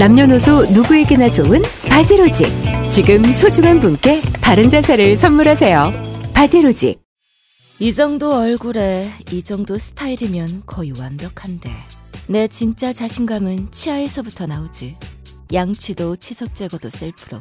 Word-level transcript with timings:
남녀노소 0.00 0.64
누구에게나 0.72 1.30
좋은 1.30 1.60
바디로직. 1.86 2.46
지금 2.90 3.22
소중한 3.34 3.80
분께 3.80 4.22
바른 4.40 4.70
자세를 4.70 5.14
선물하세요. 5.14 5.92
바디로직. 6.32 6.98
이 7.80 7.92
정도 7.92 8.32
얼굴에 8.34 9.10
이 9.30 9.42
정도 9.42 9.76
스타일이면 9.76 10.62
거의 10.64 10.92
완벽한데 10.98 11.70
내 12.28 12.48
진짜 12.48 12.94
자신감은 12.94 13.72
치아에서부터 13.72 14.46
나오지 14.46 14.96
양치도 15.52 16.16
치석 16.16 16.54
제거도 16.54 16.88
셀프로 16.88 17.38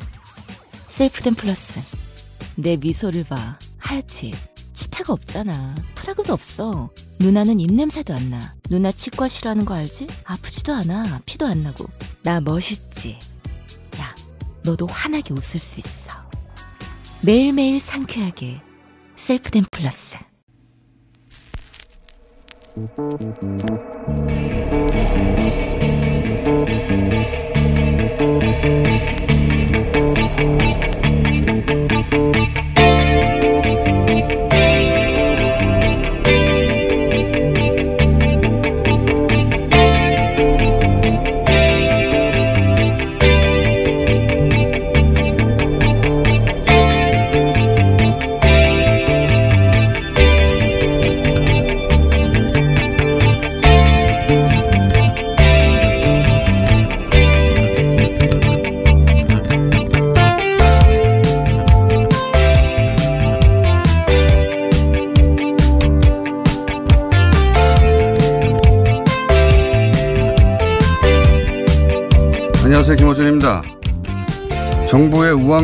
셀프덴 0.87 1.35
플러스 1.35 1.79
내 2.55 2.75
미소를 2.75 3.23
봐 3.23 3.57
하얗지 3.77 4.33
치태가 4.79 5.11
없잖아. 5.11 5.75
프라그도 5.95 6.31
없어. 6.31 6.89
누나는 7.19 7.59
입냄새도 7.59 8.13
안 8.13 8.29
나. 8.29 8.55
누나 8.69 8.93
치과 8.93 9.27
싫어하는 9.27 9.65
거 9.65 9.73
알지? 9.73 10.07
아프지도 10.23 10.73
않아. 10.73 11.19
피도 11.25 11.45
안 11.45 11.63
나고. 11.63 11.85
나 12.23 12.39
멋있지. 12.39 13.19
야 13.99 14.15
너도 14.63 14.87
환하게 14.87 15.33
웃을 15.33 15.59
수 15.59 15.81
있어. 15.81 16.13
매일매일 17.25 17.81
상쾌하게. 17.81 18.61
셀프덴 19.17 19.65
플러스 19.69 20.15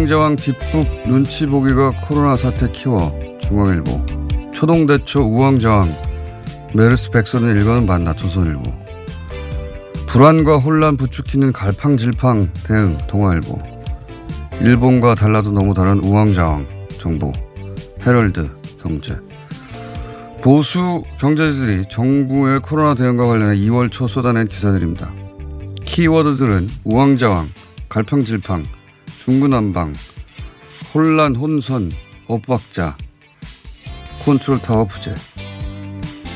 우왕좌왕 0.06 0.36
뒷북 0.36 1.08
눈치 1.08 1.48
보기가 1.48 1.92
코로나 2.04 2.38
사태 2.38 2.70
키워. 2.72 2.98
중앙일보. 3.42 4.52
초동대처 4.54 5.22
우왕좌왕. 5.22 5.90
메르스 6.74 7.10
백선의 7.10 7.56
일과는 7.56 7.86
맞나 7.88 8.14
조선일보. 8.14 8.62
불안과 10.08 10.58
혼란 10.58 10.96
부추기는 10.98 11.52
갈팡질팡. 11.52 12.52
대응 12.68 12.98
동아일보. 13.08 13.60
일본과 14.62 15.16
달라도 15.16 15.52
너무 15.52 15.74
다른 15.74 16.04
우왕좌왕 16.04 16.68
정부 17.00 17.32
헤럴드 18.06 18.50
경제. 18.82 19.18
보수 20.44 21.04
경제지들이 21.20 21.86
정부의 21.90 22.60
코로나 22.60 22.94
대응과 22.94 23.26
관련해 23.26 23.58
2월 23.58 23.92
초 23.92 24.08
쏟아낸 24.08 24.48
기사들입니다. 24.48 25.12
키워드들은 25.84 26.68
우왕좌왕, 26.84 27.50
갈팡질팡, 27.90 28.64
중구난방, 29.26 29.92
혼란, 30.94 31.36
혼선, 31.36 31.92
엇박자, 32.28 32.96
컨트롤 34.24 34.60
타워 34.60 34.86
부재. 34.86 35.16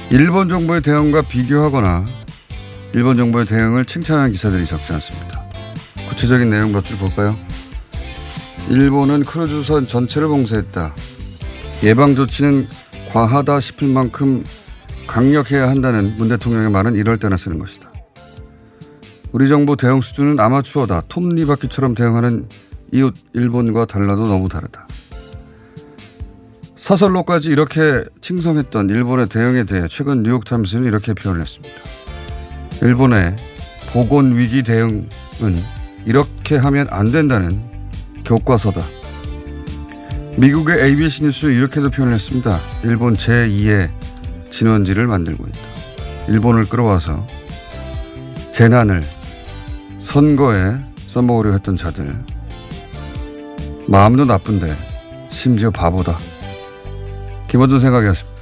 일본 0.10 0.50
정부의 0.50 0.82
대응과 0.82 1.22
비교하거나 1.22 2.08
일본 2.96 3.16
정부의 3.16 3.46
대응을 3.46 3.86
칭찬하는 3.86 4.32
기사들이 4.32 4.66
적지 4.66 4.92
않습니다. 4.94 5.44
구체적인 6.10 6.50
내용 6.50 6.72
몇 6.72 6.84
줄 6.84 6.98
볼까요? 6.98 7.38
일본은 8.72 9.22
크루즈선 9.22 9.86
전체를 9.86 10.28
봉쇄했다. 10.28 10.96
예방 11.84 12.16
조치는 12.16 12.70
과하다 13.12 13.60
싶을 13.60 13.88
만큼 13.88 14.44
강력해야 15.06 15.70
한다는 15.70 16.18
문 16.18 16.30
대통령의 16.30 16.72
말은 16.72 16.96
이럴 16.96 17.20
때나 17.20 17.38
쓰는 17.38 17.60
것이다. 17.60 17.94
우리 19.32 19.48
정부 19.48 19.78
대응 19.78 20.02
수준은 20.02 20.40
아마추어다. 20.40 21.02
톱니바퀴처럼 21.08 21.94
대응하는 21.94 22.50
이웃 22.92 23.14
일본과 23.34 23.86
달라도 23.86 24.28
너무 24.28 24.50
다르다. 24.50 24.88
사설로까지 26.76 27.50
이렇게 27.50 28.06
칭송했던 28.22 28.90
일본의 28.90 29.28
대응에 29.28 29.66
대해 29.66 29.88
최근 29.90 30.24
뉴욕타임스는 30.24 30.86
이렇게 30.86 31.14
표현을 31.14 31.42
했습니다. 31.42 31.76
일본의 32.82 33.36
보건 33.92 34.38
위기 34.38 34.64
대응은 34.64 35.10
이렇게 36.06 36.56
하면 36.56 36.88
안 36.90 37.12
된다는 37.12 37.62
교과서다. 38.24 38.82
미국의 40.38 40.82
ABC 40.82 41.24
뉴스는 41.24 41.54
이렇게도 41.54 41.90
표현을 41.90 42.14
했습니다. 42.14 42.60
일본 42.84 43.14
제2의 43.14 43.92
진원지를 44.52 45.06
만들고 45.08 45.46
있다. 45.46 45.60
일본을 46.30 46.66
끌어와서 46.70 47.28
재난을 48.52 49.04
선거에 50.00 50.78
써먹으려 50.98 51.52
했던 51.52 51.76
자들 51.76 52.16
마음도 53.90 54.24
나쁜데 54.24 54.76
심지어 55.32 55.72
바보다. 55.72 56.16
김원준 57.48 57.80
생각이었습니다. 57.80 58.40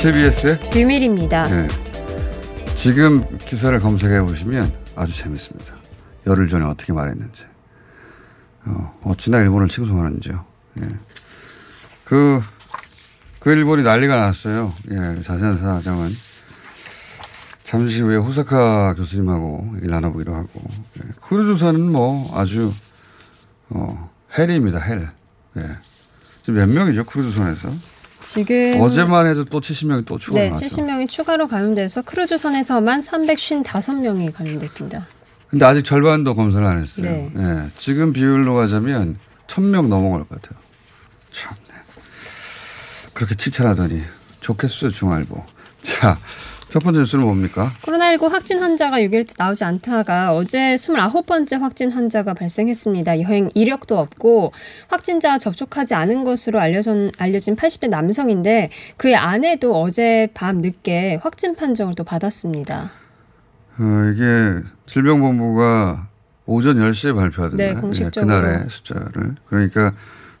KBS의 0.00 0.60
비밀입니다. 0.72 1.44
네. 1.44 1.68
지금 2.74 3.24
기사를 3.38 3.78
검색해 3.78 4.22
보시면 4.22 4.72
아주 4.96 5.16
재밌습니다. 5.16 5.76
열흘 6.26 6.48
전에 6.48 6.64
어떻게 6.64 6.92
말했는지. 6.92 7.44
어, 8.64 8.98
어찌나 9.04 9.38
일본을 9.38 9.68
칭송하는지요. 9.68 10.44
예. 10.82 10.88
그, 12.04 12.42
그 13.46 13.52
일본이 13.52 13.84
난리가 13.84 14.16
났어요. 14.16 14.74
예, 14.90 15.22
자세한 15.22 15.56
사정은. 15.56 16.10
잠시 17.62 18.02
후에 18.02 18.16
호사카 18.16 18.94
교수님하고 18.94 19.76
나눠보기로 19.82 20.34
하고. 20.34 20.62
예. 20.98 21.08
크루즈선은 21.20 21.92
뭐 21.92 22.36
아주, 22.36 22.72
어, 23.68 24.10
헬입니다, 24.36 24.80
헬. 24.80 25.10
예. 25.58 25.62
지금 26.42 26.58
몇 26.58 26.68
명이죠, 26.68 27.04
크루즈선에서? 27.04 27.68
지금 28.22 28.80
어제만 28.80 29.28
해도 29.28 29.44
또 29.44 29.60
70명이 29.60 30.06
또 30.06 30.18
추가 30.18 30.40
네, 30.40 30.46
나왔죠. 30.46 30.66
70명이 30.66 31.08
추가로 31.08 31.46
감염돼서 31.46 32.02
크루즈선에서만 32.02 33.02
355명이 33.02 34.32
감염됐습니다. 34.32 35.06
근데 35.50 35.64
아직 35.64 35.84
절반도 35.84 36.34
검사를 36.34 36.66
안 36.66 36.80
했어요. 36.80 37.04
네. 37.06 37.30
예, 37.36 37.70
지금 37.76 38.12
비율로 38.12 38.56
가자면 38.56 39.18
천명 39.46 39.88
넘어갈 39.88 40.24
것 40.24 40.42
같아요. 40.42 40.65
참. 43.16 43.26
그렇게 43.26 43.34
칭찬하더니 43.34 44.02
좋겠어요 44.40 44.90
중알보. 44.90 45.42
자, 45.80 46.18
첫 46.68 46.80
번째 46.82 47.00
뉴스는 47.00 47.24
뭡니까? 47.24 47.72
코로나19 47.82 48.28
확진 48.28 48.58
환자가 48.58 48.98
6일 48.98 49.32
나오지 49.38 49.64
않다가 49.64 50.34
어제 50.34 50.74
29번째 50.74 51.60
확진 51.60 51.90
환자가 51.90 52.34
발생했습니다. 52.34 53.22
여행 53.22 53.50
이력도 53.54 53.98
없고 53.98 54.52
확진자 54.88 55.38
접촉하지 55.38 55.94
않은 55.94 56.24
것으로 56.24 56.60
알려진, 56.60 57.10
알려진 57.18 57.56
80대 57.56 57.88
남성인데 57.88 58.70
그의 58.96 59.16
아내도 59.16 59.80
어제 59.80 60.28
밤 60.34 60.60
늦게 60.60 61.20
확진 61.22 61.54
판정을 61.54 61.94
또 61.94 62.04
받았습니다. 62.04 62.90
어, 63.78 64.12
이게 64.12 64.62
질병본부가 64.86 66.08
오전 66.46 66.76
10시에 66.76 67.14
발표하던데 67.14 67.74
네, 67.74 67.80
공식적으로. 67.80 68.40
그날의 68.40 68.66
숫자를 68.68 69.36
그러니까 69.46 69.92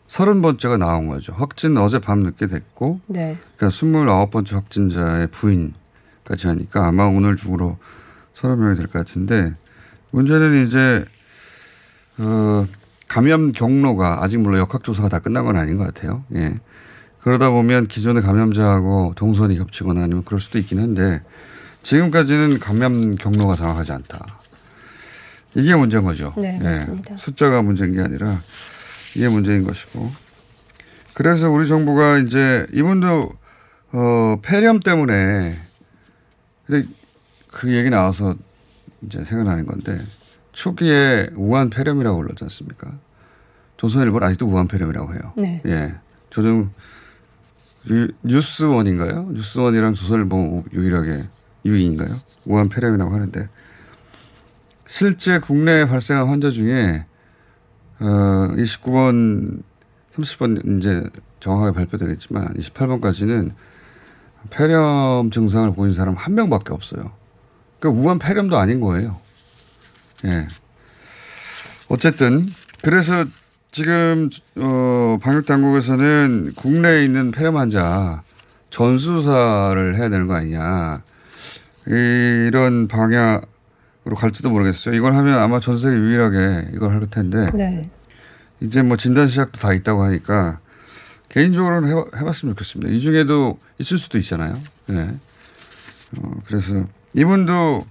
30번째가 0.08 0.78
나온 0.78 1.08
거죠. 1.08 1.32
확진 1.32 1.76
어제 1.78 1.98
밤 1.98 2.20
늦게 2.20 2.46
됐고 2.46 3.00
네. 3.06 3.36
그러니까 3.56 3.68
29번째 3.76 4.54
확진자의 4.54 5.26
부인까지 5.28 6.46
하니까 6.46 6.86
아마 6.86 7.04
오늘 7.04 7.36
중으로 7.36 7.78
30명이 8.34 8.76
될 8.76 8.86
것 8.86 8.92
같은데 9.00 9.54
문제는 10.12 10.64
이제 10.66 11.04
어, 12.18 12.66
감염 13.08 13.52
경로가 13.52 14.22
아직 14.22 14.38
물론 14.38 14.60
역학조사가 14.60 15.08
다 15.08 15.18
끝난 15.18 15.44
건 15.44 15.56
아닌 15.56 15.76
것 15.76 15.84
같아요. 15.84 16.24
예. 16.34 16.58
그러다 17.20 17.50
보면 17.50 17.88
기존의 17.88 18.22
감염자하고 18.22 19.14
동선이 19.16 19.58
겹치거나 19.58 20.02
아니면 20.04 20.24
그럴 20.24 20.40
수도 20.40 20.58
있긴 20.58 20.78
한데 20.78 21.22
지금까지는 21.82 22.58
감염 22.60 23.16
경로가 23.16 23.56
정확하지 23.56 23.92
않다. 23.92 24.26
이게 25.54 25.74
문제인 25.74 26.04
거죠. 26.04 26.32
네, 26.36 26.58
예. 26.60 26.64
맞습니다. 26.64 27.16
숫자가 27.16 27.62
문제인 27.62 27.94
게 27.94 28.00
아니라 28.00 28.40
이게 29.16 29.28
문제인 29.28 29.64
것이고. 29.64 30.12
그래서 31.14 31.50
우리 31.50 31.66
정부가 31.66 32.18
이제 32.18 32.66
이분도 32.74 33.30
어, 33.92 34.36
폐렴 34.42 34.80
때문에 34.80 35.58
근데 36.66 36.86
그 37.48 37.72
얘기 37.72 37.88
나와서 37.88 38.34
이제 39.02 39.24
생각나는 39.24 39.64
건데 39.64 40.02
초기에 40.52 41.30
우한 41.34 41.70
폐렴이라고 41.70 42.18
불렀지 42.18 42.44
않습니까? 42.44 42.92
조선일보 43.78 44.18
는 44.20 44.26
아직도 44.26 44.46
우한 44.46 44.68
폐렴이라고 44.68 45.14
해요. 45.14 45.32
네. 45.36 45.62
예. 45.66 45.94
조정 46.28 46.70
유- 47.88 48.12
뉴스원인가요? 48.22 49.30
뉴스원이랑 49.32 49.94
조선일보 49.94 50.36
우- 50.36 50.64
유일하게 50.74 51.24
유인인가요? 51.64 52.20
우한 52.44 52.68
폐렴이라고 52.68 53.14
하는데 53.14 53.48
실제 54.86 55.38
국내에 55.38 55.86
발생한 55.86 56.28
환자 56.28 56.50
중에 56.50 57.06
어 58.00 58.48
29번 58.56 59.62
30번 60.12 60.78
이제 60.78 61.02
정확하게 61.40 61.74
발표되겠지만 61.74 62.54
28번까지는 62.54 63.52
폐렴 64.50 65.30
증상을 65.30 65.74
보인 65.74 65.92
사람 65.92 66.14
한 66.14 66.34
명밖에 66.34 66.72
없어요. 66.72 67.12
그러니까 67.78 68.02
우한 68.02 68.18
폐렴도 68.18 68.56
아닌 68.56 68.80
거예요. 68.80 69.18
예. 70.24 70.48
어쨌든 71.88 72.48
그래서 72.82 73.24
지금 73.70 74.30
어 74.56 75.18
방역 75.20 75.46
당국에서는 75.46 76.52
국내에 76.56 77.04
있는 77.04 77.30
폐렴 77.30 77.56
환자 77.56 78.22
전수사를 78.70 79.96
해야 79.96 80.08
되는 80.08 80.26
거 80.26 80.34
아니냐 80.34 81.02
이런 81.86 82.88
방향 82.88 83.42
으로 84.06 84.14
갈지도 84.14 84.50
모르겠어요. 84.50 84.94
이걸 84.94 85.14
하면 85.16 85.38
아마 85.40 85.58
전 85.58 85.76
세계 85.76 85.96
유일하게 85.96 86.70
이걸 86.74 86.92
할 86.92 87.04
텐데 87.10 87.50
네. 87.52 87.82
이제 88.60 88.80
뭐 88.82 88.96
진단 88.96 89.26
시약도 89.26 89.58
다 89.58 89.72
있다고 89.72 90.04
하니까 90.04 90.60
개인적으로는 91.28 91.88
해봐, 91.88 92.04
해봤으면 92.16 92.54
좋겠습니다. 92.54 92.92
이 92.92 93.00
중에도 93.00 93.58
있을 93.78 93.98
수도 93.98 94.16
있잖아요. 94.18 94.62
예. 94.90 95.10
어, 96.16 96.40
그래서 96.46 96.86
이분도 97.14 97.84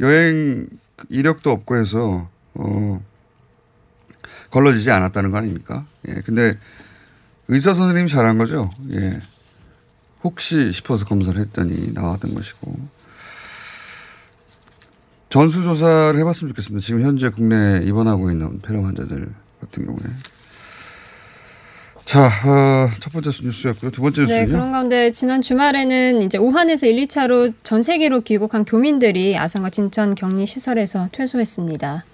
여행 0.00 0.68
이력도 1.10 1.50
없고 1.50 1.76
해서 1.76 2.30
어, 2.54 3.04
걸러지지 4.50 4.90
않았다는 4.90 5.32
거 5.32 5.36
아닙니까? 5.36 5.84
예. 6.08 6.14
근데 6.24 6.54
의사 7.48 7.74
선생님이 7.74 8.08
잘한 8.08 8.38
거죠. 8.38 8.70
예. 8.90 9.20
혹시 10.24 10.72
싶어서 10.72 11.04
검사를 11.04 11.38
했더니 11.38 11.92
나왔던 11.92 12.34
것이고 12.34 13.01
전수조사를 15.32 16.20
해봤으면 16.20 16.50
좋겠습니다. 16.50 16.84
지금 16.84 17.00
현재 17.00 17.30
국내에 17.30 17.80
입원하고 17.84 18.30
있는 18.30 18.60
폐렴 18.60 18.84
환자들 18.84 19.32
같은 19.62 19.86
경우에. 19.86 20.02
자, 22.04 22.26
어, 22.26 22.90
첫 23.00 23.14
번째 23.14 23.30
뉴스였고요. 23.42 23.90
두 23.92 24.02
번째 24.02 24.26
네, 24.26 24.26
뉴스는요. 24.26 24.52
그런 24.52 24.72
가운데 24.72 25.10
지난 25.10 25.40
주말에는 25.40 26.20
이제 26.20 26.36
우한에서 26.36 26.86
1, 26.86 27.06
2차로 27.06 27.54
전 27.62 27.82
세계로 27.82 28.20
귀국한 28.20 28.66
교민들이 28.66 29.38
아산과 29.38 29.70
진천 29.70 30.16
격리 30.16 30.44
시설에서 30.44 31.08
퇴소했습니다. 31.12 32.04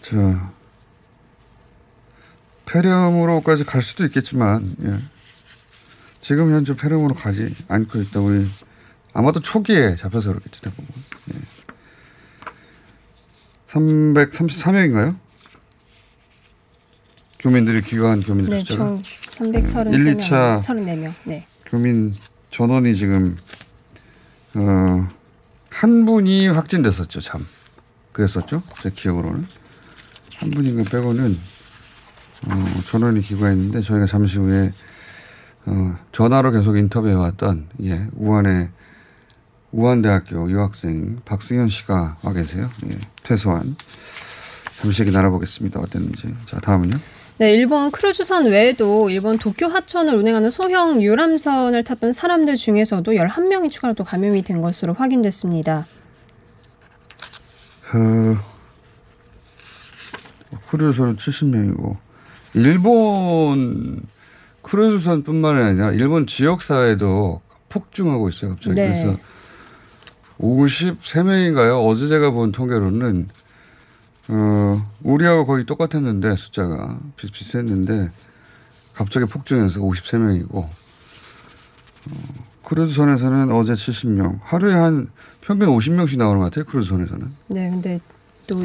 자, 0.00 0.52
폐렴으로까지 2.64 3.64
갈 3.66 3.82
수도 3.82 4.06
있겠지만, 4.06 4.74
예. 4.84 4.96
지금 6.22 6.50
현재 6.50 6.74
폐렴으로 6.74 7.14
가지 7.14 7.54
않고 7.68 8.00
있다. 8.00 8.20
우리 8.20 8.46
아마도 9.12 9.40
초기에 9.40 9.96
잡혀서 9.96 10.30
그렇겠죠, 10.30 10.62
대부분. 10.62 10.86
예. 13.74 13.80
333명인가요? 13.80 15.16
교민들이 17.38 17.82
귀가한 17.82 18.22
교민들 18.22 18.54
네, 18.54 18.58
숫자가 18.60 18.84
총 18.84 19.02
333명, 19.52 19.92
일, 19.92 20.06
이차 20.08 20.56
34명. 20.56 21.12
네. 21.24 21.44
교민 21.66 22.14
전원이 22.50 22.94
지금 22.94 23.36
어, 24.54 25.08
한 25.68 26.04
분이 26.04 26.48
확진됐었죠, 26.48 27.20
참. 27.20 27.46
그랬었죠, 28.12 28.62
제 28.80 28.90
기억으로는 28.90 29.46
한 30.36 30.50
분인가 30.50 30.88
빼고는 30.88 31.36
어, 32.46 32.64
전원이 32.86 33.20
귀가했는데 33.22 33.82
저희가 33.82 34.06
잠시 34.06 34.38
후에 34.38 34.72
어, 35.66 35.98
전화로 36.12 36.52
계속 36.52 36.76
인터뷰해 36.76 37.14
왔던 37.14 37.68
예, 37.82 38.06
우한의 38.14 38.70
우한대학교 39.74 40.48
유학생 40.50 41.20
박승현 41.24 41.68
씨가 41.68 42.18
와 42.22 42.32
계세요. 42.32 42.70
예, 42.86 42.98
퇴소한 43.24 43.76
잠시 44.76 45.02
얘기 45.02 45.10
나눠보겠습니다. 45.10 45.80
어땠는지. 45.80 46.34
자, 46.46 46.60
다음은요. 46.60 46.96
네, 47.38 47.52
일본 47.52 47.90
크루즈선 47.90 48.46
외에도 48.46 49.10
일본 49.10 49.38
도쿄 49.38 49.66
하천을 49.66 50.14
운행하는 50.14 50.50
소형 50.50 51.02
유람선을 51.02 51.82
탔던 51.82 52.12
사람들 52.12 52.54
중에서도 52.54 53.10
11명이 53.10 53.72
추가로 53.72 53.94
또 53.94 54.04
감염이 54.04 54.42
된 54.42 54.60
것으로 54.60 54.94
확인됐습니다. 54.94 55.86
어, 57.92 58.36
크루즈선 60.68 61.16
70명이고 61.16 61.96
일본 62.54 64.02
크루즈선뿐만 64.62 65.56
아니라 65.56 65.92
일본 65.92 66.26
지역 66.28 66.62
사회도 66.62 67.40
폭증하고 67.68 68.28
있어요 68.28 68.50
갑자기 68.50 68.76
네. 68.76 68.86
그래서 68.86 69.14
53명인가요 70.38 71.86
어제 71.86 72.06
제가 72.08 72.30
본 72.30 72.52
통계로는 72.52 73.28
어, 74.28 74.90
우리하고 75.02 75.46
거의 75.46 75.64
똑같았는데 75.64 76.36
숫자가 76.36 76.98
비슷비슷했는데 77.16 78.10
갑자기 78.94 79.26
폭증해서 79.26 79.80
53명이고 79.80 80.54
어, 80.54 80.70
크루즈선에서는 82.64 83.52
어제 83.52 83.74
70명 83.74 84.38
하루에 84.42 84.74
한 84.74 85.10
평균 85.40 85.68
50명씩 85.68 86.18
나오는 86.18 86.38
것 86.38 86.46
같아요 86.46 86.64
크루즈선에서는 86.64 87.32
네, 87.48 87.70
근데 87.70 88.00
또 88.46 88.60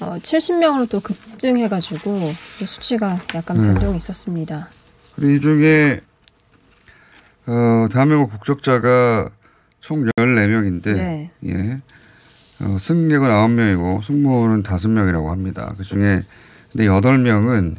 어, 0.00 0.16
70명으로 0.18 0.88
또 0.88 1.00
급증해가지고 1.00 2.34
또 2.58 2.66
수치가 2.66 3.18
약간 3.34 3.56
네. 3.56 3.72
변동이 3.72 3.96
있었습니다. 3.96 4.68
그리고 5.14 5.32
이 5.32 5.40
중에 5.40 6.00
어, 7.46 7.88
대한민국 7.90 8.30
국적자가 8.30 9.30
총 9.86 10.04
14명인데 10.18 10.94
네. 10.94 11.30
예. 11.46 11.76
어, 12.60 12.76
승객은 12.76 13.28
9명이고 13.28 14.02
승무원은 14.02 14.64
5명이라고 14.64 15.26
합니다. 15.26 15.72
그중에 15.78 16.22
근데 16.72 16.86
8명은 16.88 17.76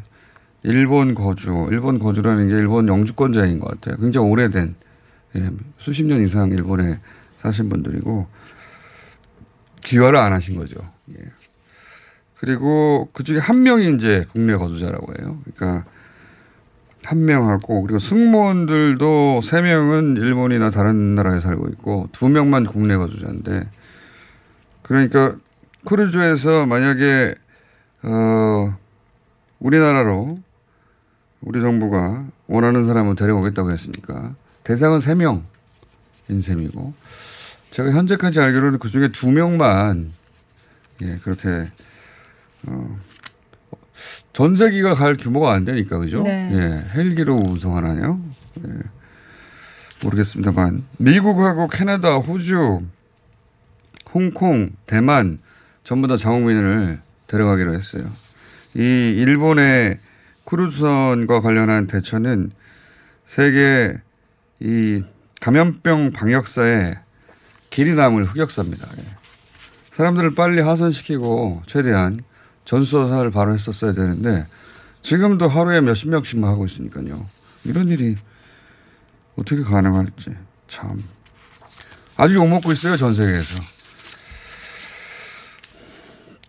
일본 0.63 1.15
거주, 1.15 1.67
일본 1.69 1.99
거주라는 1.99 2.47
게 2.47 2.53
일본 2.53 2.87
영주권자인 2.87 3.59
것 3.59 3.71
같아요. 3.71 3.97
굉장히 3.97 4.25
오래된 4.29 4.75
예, 5.35 5.49
수십 5.77 6.05
년 6.05 6.21
이상 6.21 6.49
일본에 6.51 7.01
사신 7.35 7.67
분들이고 7.67 8.27
귀화를 9.83 10.17
안 10.17 10.31
하신 10.31 10.55
거죠. 10.55 10.79
예. 11.11 11.25
그리고 12.35 13.09
그 13.11 13.25
중에 13.25 13.39
한 13.39 13.63
명이 13.63 13.95
이제 13.95 14.25
국내 14.31 14.55
거주자라고 14.55 15.13
해요. 15.19 15.41
그러니까 15.43 15.83
한 17.07 17.23
명하고 17.23 17.83
그리고 17.83 17.99
승무원들도 17.99 19.39
세 19.39 19.61
명은 19.61 20.17
일본이나 20.17 20.69
다른 20.69 21.15
나라에 21.15 21.39
살고 21.39 21.69
있고 21.69 22.09
두 22.11 22.27
명만 22.27 22.65
국내 22.65 22.97
거주자인데 22.97 23.69
그러니까 24.81 25.37
크루즈에서 25.85 26.65
만약에 26.65 27.33
어 28.03 28.77
우리나라로 29.59 30.37
우리 31.39 31.61
정부가 31.61 32.25
원하는 32.47 32.85
사람을 32.85 33.15
데려오겠다고 33.15 33.71
했으니까 33.71 34.35
대상은 34.65 34.99
3명인 34.99 36.41
셈이고 36.41 36.93
제가 37.71 37.91
현재까지 37.91 38.41
알기로는 38.41 38.79
그 38.79 38.89
중에 38.89 39.07
2명만 39.07 40.07
예, 41.03 41.19
그렇게 41.23 41.71
어 42.63 42.99
전세기가 44.37 44.93
갈 44.93 45.17
규모가 45.17 45.51
안 45.51 45.65
되니까 45.65 45.97
그죠? 45.97 46.21
네. 46.21 46.47
예, 46.53 46.95
헬기로 46.95 47.33
운송하나요? 47.33 48.21
예. 48.59 48.71
모르겠습니다만 50.03 50.83
미국하고 50.99 51.67
캐나다, 51.67 52.17
호주, 52.17 52.81
홍콩, 54.13 54.69
대만 54.85 55.39
전부 55.83 56.07
다 56.07 56.17
자국민을 56.17 57.01
데려가기로 57.25 57.73
했어요. 57.73 58.03
이 58.75 58.81
일본의 59.17 59.97
크루즈선과 60.45 61.41
관련한 61.41 61.87
대처는 61.87 62.51
세계 63.25 63.95
이 64.59 65.03
감염병 65.41 66.11
방역사의 66.11 66.99
길이 67.71 67.95
남을 67.95 68.25
흑역사입니다. 68.25 68.87
예. 68.99 69.03
사람들을 69.93 70.35
빨리 70.35 70.61
하선시키고 70.61 71.63
최대한 71.65 72.21
전수조사를 72.67 73.31
바로 73.31 73.53
했었어야 73.53 73.93
되는데 73.93 74.45
지금도 75.01 75.47
하루에 75.47 75.79
몇십 75.79 76.09
명씩만 76.09 76.49
하고 76.49 76.65
있으니까요. 76.65 77.25
이런 77.63 77.87
일이 77.87 78.17
어떻게 79.37 79.63
가능할지 79.63 80.31
참 80.67 81.01
아주 82.17 82.35
욕먹고 82.35 82.71
있어요 82.73 82.97
전 82.97 83.13
세계에서. 83.13 83.55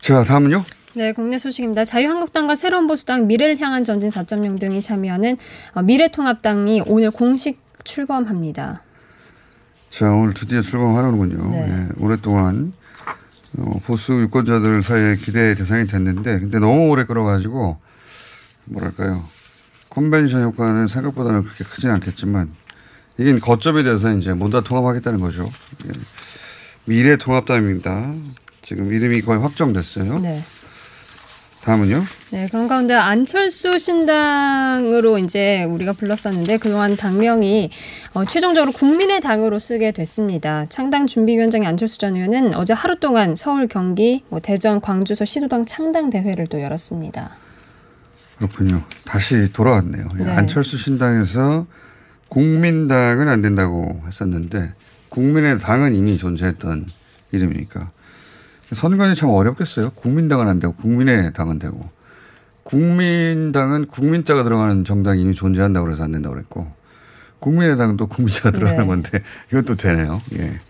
자 0.00 0.24
다음은요. 0.24 0.64
네, 0.94 1.12
국내 1.12 1.38
소식입니다. 1.38 1.84
자유한국당과 1.84 2.56
새로운 2.56 2.88
보수당, 2.88 3.28
미래를 3.28 3.60
향한 3.60 3.84
전진 3.84 4.08
4.0 4.08 4.58
등이 4.58 4.82
참여하는 4.82 5.36
어, 5.74 5.82
미래통합당이 5.82 6.82
오늘 6.86 7.12
공식 7.12 7.60
출범합니다. 7.84 8.82
자 9.90 10.10
오늘 10.10 10.34
드디어 10.34 10.60
출범하려는군요. 10.62 11.50
네. 11.50 11.68
예, 11.68 11.88
오랫동안 11.98 12.72
어, 13.56 13.80
보수 13.84 14.20
유권자들 14.20 14.82
사이에 14.82 15.16
기대의 15.16 15.54
대상이 15.54 15.86
됐는데 15.86 16.40
근데 16.40 16.58
너무 16.58 16.88
오래 16.88 17.04
끌어가지고 17.04 17.78
뭐랄까요 18.64 19.24
컨벤션 19.88 20.42
효과는 20.42 20.86
생각보다는 20.86 21.42
그렇게 21.42 21.64
크진 21.64 21.90
않겠지만 21.90 22.52
이게 23.18 23.36
거점이 23.38 23.82
돼서 23.82 24.12
이제 24.12 24.32
모두 24.32 24.58
다 24.58 24.60
통합하겠다는 24.62 25.20
거죠. 25.20 25.50
예. 25.86 25.90
미래 26.84 27.16
통합당입니다. 27.16 28.14
지금 28.62 28.92
이름이 28.92 29.22
거의 29.22 29.40
확정됐어요. 29.40 30.20
네. 30.20 30.44
다음은요. 31.68 32.02
네, 32.30 32.46
그런 32.48 32.66
가운데 32.66 32.94
안철수 32.94 33.78
신당으로 33.78 35.18
이제 35.18 35.64
우리가 35.64 35.92
불렀었는데 35.92 36.56
그동안 36.56 36.96
당명이 36.96 37.68
어, 38.14 38.24
최종적으로 38.24 38.72
국민의 38.72 39.20
당으로 39.20 39.58
쓰게 39.58 39.92
됐습니다. 39.92 40.64
창당 40.70 41.06
준비위원장의 41.06 41.68
안철수 41.68 41.98
전 41.98 42.16
의원은 42.16 42.54
어제 42.54 42.72
하루 42.72 42.98
동안 42.98 43.36
서울, 43.36 43.68
경기, 43.68 44.22
뭐 44.30 44.40
대전, 44.40 44.80
광주서 44.80 45.26
시도당 45.26 45.66
창당 45.66 46.08
대회를 46.08 46.46
또 46.46 46.62
열었습니다. 46.62 47.36
그렇군요. 48.38 48.82
다시 49.04 49.52
돌아왔네요. 49.52 50.08
예, 50.20 50.24
네. 50.24 50.30
안철수 50.30 50.78
신당에서 50.78 51.66
국민당은 52.28 53.28
안 53.28 53.42
된다고 53.42 54.00
했었는데 54.06 54.72
국민의 55.10 55.58
당은 55.58 55.94
이미 55.94 56.16
존재했던 56.16 56.86
이름이니까 57.32 57.90
선관위 58.72 59.14
참 59.14 59.30
어렵겠어요. 59.30 59.90
국민당은 59.90 60.48
안 60.48 60.60
되고 60.60 60.74
국민의 60.74 61.32
당은 61.32 61.58
되고 61.58 61.80
국민당은 62.64 63.86
국민자가 63.86 64.42
들어가는 64.44 64.84
정당이 64.84 65.22
이미 65.22 65.34
존재한다고 65.34 65.86
그래서 65.86 66.04
안 66.04 66.12
된다고 66.12 66.34
그랬고 66.34 66.70
국민의당은 67.38 67.96
또 67.96 68.06
국민자가 68.06 68.50
들어가는 68.50 68.80
네. 68.80 68.86
건데 68.86 69.22
이것도 69.50 69.76
되네요. 69.76 70.20
예. 70.38 70.60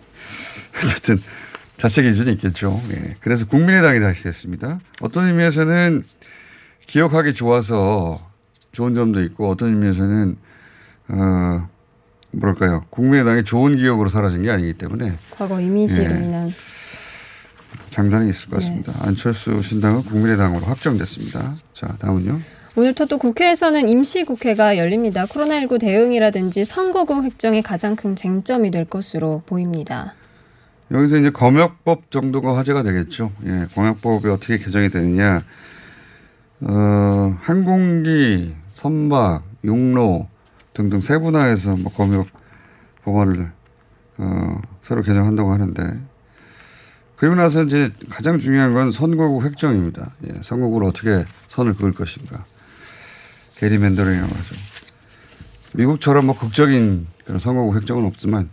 어쨌든 0.77 1.19
자체 1.77 2.03
기준이 2.03 2.33
있겠죠. 2.33 2.81
예. 2.91 3.17
그래서 3.21 3.47
국민의당이 3.47 4.01
다시 4.01 4.25
됐습니다. 4.25 4.79
어떤 5.01 5.27
의미에서는 5.27 6.05
기억하기 6.87 7.35
좋아서 7.35 8.21
좋은 8.71 8.95
점도 8.95 9.23
있고 9.23 9.51
어떤 9.51 9.71
의미에서는 9.71 10.37
어 11.09 11.69
뭐랄까요 12.31 12.85
국민의당이 12.91 13.43
좋은 13.45 13.77
기억으로 13.77 14.09
사라진 14.09 14.43
게 14.43 14.51
아니기 14.51 14.75
때문에 14.75 15.19
과거 15.31 15.61
이미지로 15.61 16.15
예. 16.15 16.25
인한 16.25 16.53
장단이 17.99 18.31
있을 18.31 18.49
것 18.49 18.61
네. 18.61 18.67
같습니다. 18.67 18.93
안철수 19.01 19.61
신당은 19.61 20.05
국민의당으로 20.05 20.65
확정됐습니다. 20.67 21.57
자 21.73 21.89
다음은요. 21.99 22.39
오늘부터 22.77 23.07
또 23.07 23.19
국회에서는 23.19 23.89
임시국회가 23.89 24.77
열립니다. 24.79 25.27
코로나19 25.27 25.81
대응이라든지 25.81 26.65
선거구 26.65 27.25
획정이 27.25 27.61
가장 27.63 27.97
큰 27.97 28.15
쟁점이 28.15 28.71
될 28.71 28.85
것으로 28.85 29.43
보입니다. 29.47 30.15
여기서 30.93 31.19
이제 31.19 31.31
검역법 31.31 32.13
정도가 32.13 32.57
화제가 32.57 32.85
되겠죠. 32.85 33.33
예, 33.47 33.67
검역법이 33.75 34.29
어떻게 34.29 34.59
개정이 34.59 34.91
되느냐. 34.91 35.43
어, 36.61 37.37
항공기, 37.41 38.55
선박, 38.71 39.43
용로 39.65 40.29
등등 40.73 41.01
세분화해서 41.01 41.77
뭐 41.79 41.93
검역 41.93 42.29
법안을 43.05 43.51
어, 44.19 44.61
새로 44.83 45.03
개정한다고 45.03 45.53
하는데 45.53 45.99
그리고 47.19 47.35
나서 47.35 47.65
이제 47.65 47.93
가장 48.09 48.39
중요한 48.39 48.75
건 48.75 48.93
선거구 48.93 49.45
획정입니다. 49.45 50.13
예, 50.29 50.41
선거구를 50.43 50.87
어떻게 50.87 51.25
선을 51.49 51.75
그을 51.75 51.93
것인가. 51.93 52.45
게리 53.57 53.79
맨더링이라고 53.79 54.33
하죠. 54.33 54.55
미국처럼 55.75 56.27
뭐 56.27 56.39
극적인 56.39 57.09
그런 57.25 57.39
선거구 57.41 57.77
획정은 57.77 58.07
없지만 58.07 58.49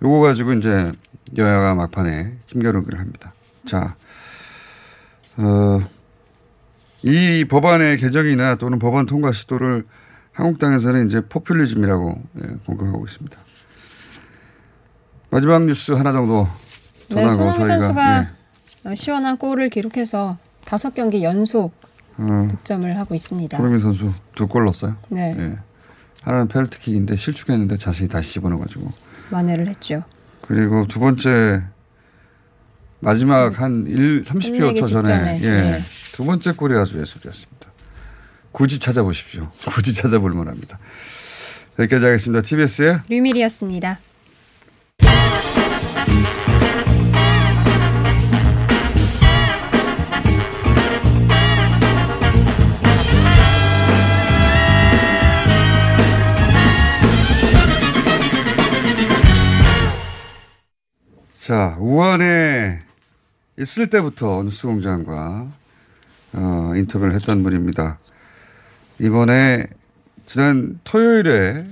요거 0.00 0.20
가지고 0.20 0.52
이제 0.54 0.92
여야가 1.36 1.74
막판에 1.74 2.38
힘겨루기를 2.46 3.00
합니다. 3.00 3.34
자, 3.66 3.96
어, 5.36 5.80
이 7.02 7.44
법안의 7.48 7.98
개정이나 7.98 8.54
또는 8.56 8.78
법안 8.78 9.06
통과 9.06 9.32
시도를 9.32 9.84
한국당에서는 10.30 11.06
이제 11.06 11.20
포퓰리즘이라고 11.28 12.22
예, 12.42 12.46
공격하고 12.64 13.04
있습니다. 13.04 13.38
마지막 15.30 15.64
뉴스 15.64 15.92
하나 15.92 16.12
정도 16.12 16.46
네, 17.14 17.22
전하고 17.22 17.52
손흥민 17.52 17.64
선수가 17.80 18.26
예, 18.86 18.88
어, 18.90 18.94
시원한 18.94 19.36
골을 19.36 19.68
기록해서 19.68 20.38
다섯 20.64 20.94
경기 20.94 21.22
연속 21.22 21.72
어, 22.18 22.48
득점을 22.50 22.98
하고 22.98 23.14
있습니다. 23.14 23.56
손흥민 23.56 23.80
선수 23.80 24.12
두 24.34 24.46
골 24.48 24.64
넣었어요. 24.64 24.96
네, 25.08 25.34
예. 25.38 25.56
하나는 26.22 26.48
페널티킥인데 26.48 27.16
실축했는데 27.16 27.76
자신이 27.78 28.08
다시 28.08 28.32
집어넣어가지고 28.34 28.90
만회를 29.30 29.66
했죠. 29.68 30.04
그리고 30.42 30.86
두 30.86 31.00
번째 31.00 31.62
마지막 33.00 33.60
한 33.60 33.86
1, 33.88 34.22
30여 34.24 34.58
끝내기 34.58 34.80
초 34.80 34.86
전에 34.86 35.04
직전에, 35.04 35.40
예. 35.42 35.62
네. 35.72 35.80
두 36.12 36.24
번째 36.24 36.52
골이 36.52 36.76
아주 36.76 37.00
예술이었습니다. 37.00 37.72
굳이 38.52 38.78
찾아보십시오. 38.78 39.50
굳이 39.70 39.94
찾아볼 39.94 40.32
만합니다. 40.32 40.78
여기까지 41.78 42.04
하겠습니다. 42.04 42.42
TBS의 42.42 43.00
류밀이었습니다. 43.08 43.96
자 61.42 61.76
우한에 61.80 62.78
있을 63.58 63.90
때부터 63.90 64.44
뉴스공장과 64.44 65.48
어, 66.34 66.72
인터뷰를 66.76 67.14
했던 67.14 67.42
분입니다. 67.42 67.98
이번에 69.00 69.66
지난 70.24 70.78
토요일에 70.84 71.66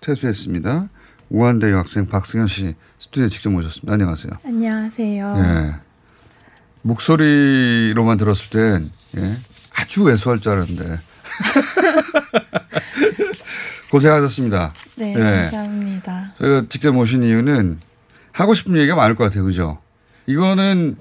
퇴소했습니다. 0.00 0.88
우한대 1.30 1.70
유학생 1.70 2.06
박승현 2.06 2.46
씨 2.46 2.76
스튜디오에 3.00 3.28
직접 3.28 3.50
모셨습니다. 3.50 3.94
안녕하세요. 3.94 4.30
안녕하세요. 4.44 5.36
예. 5.38 5.74
목소리로만 6.82 8.18
들었을 8.18 8.50
땐 8.50 8.92
예, 9.16 9.38
아주 9.74 10.04
왜소할 10.04 10.38
줄 10.38 10.52
알았는데 10.52 11.00
고생하셨습니다. 13.90 14.72
네, 14.94 15.14
예. 15.16 15.50
감사합니다. 15.50 16.34
저희가 16.38 16.66
직접 16.68 16.92
모신 16.92 17.24
이유는 17.24 17.80
하고 18.36 18.52
싶은 18.52 18.76
얘기가 18.76 18.94
많을 18.94 19.16
것 19.16 19.24
같아요. 19.24 19.44
그죠? 19.44 19.78
이거는 20.26 20.96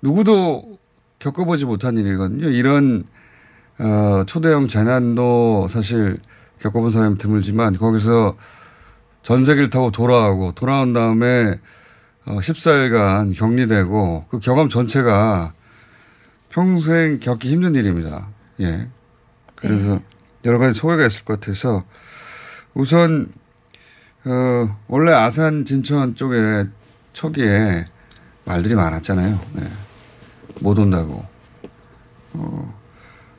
누구도 0.00 0.78
겪어보지 1.18 1.66
못한 1.66 1.98
일이거든요. 1.98 2.48
이런 2.48 3.04
어, 3.78 4.24
초대형 4.24 4.66
재난도 4.66 5.66
사실 5.68 6.18
겪어본 6.60 6.90
사람이 6.90 7.18
드물지만 7.18 7.76
거기서 7.76 8.34
전세기를 9.22 9.68
타고 9.68 9.90
돌아오고 9.90 10.52
돌아온 10.52 10.94
다음에 10.94 11.60
어, 12.24 12.38
14일간 12.38 13.36
격리되고 13.36 14.26
그 14.30 14.38
경험 14.38 14.70
전체가 14.70 15.52
평생 16.48 17.20
겪기 17.20 17.50
힘든 17.50 17.74
일입니다. 17.74 18.28
예. 18.60 18.88
그래서 19.54 20.00
여러 20.46 20.58
가지 20.58 20.78
소외가 20.78 21.04
있을 21.04 21.26
것 21.26 21.40
같아서 21.40 21.84
우선 22.72 23.30
어, 24.24 24.76
원래 24.88 25.12
아산 25.12 25.64
진천 25.64 26.16
쪽에 26.16 26.66
초기에 27.12 27.86
말들이 28.44 28.74
많았잖아요. 28.74 29.40
네. 29.54 29.62
못 30.60 30.78
온다고. 30.78 31.24
어, 32.34 32.74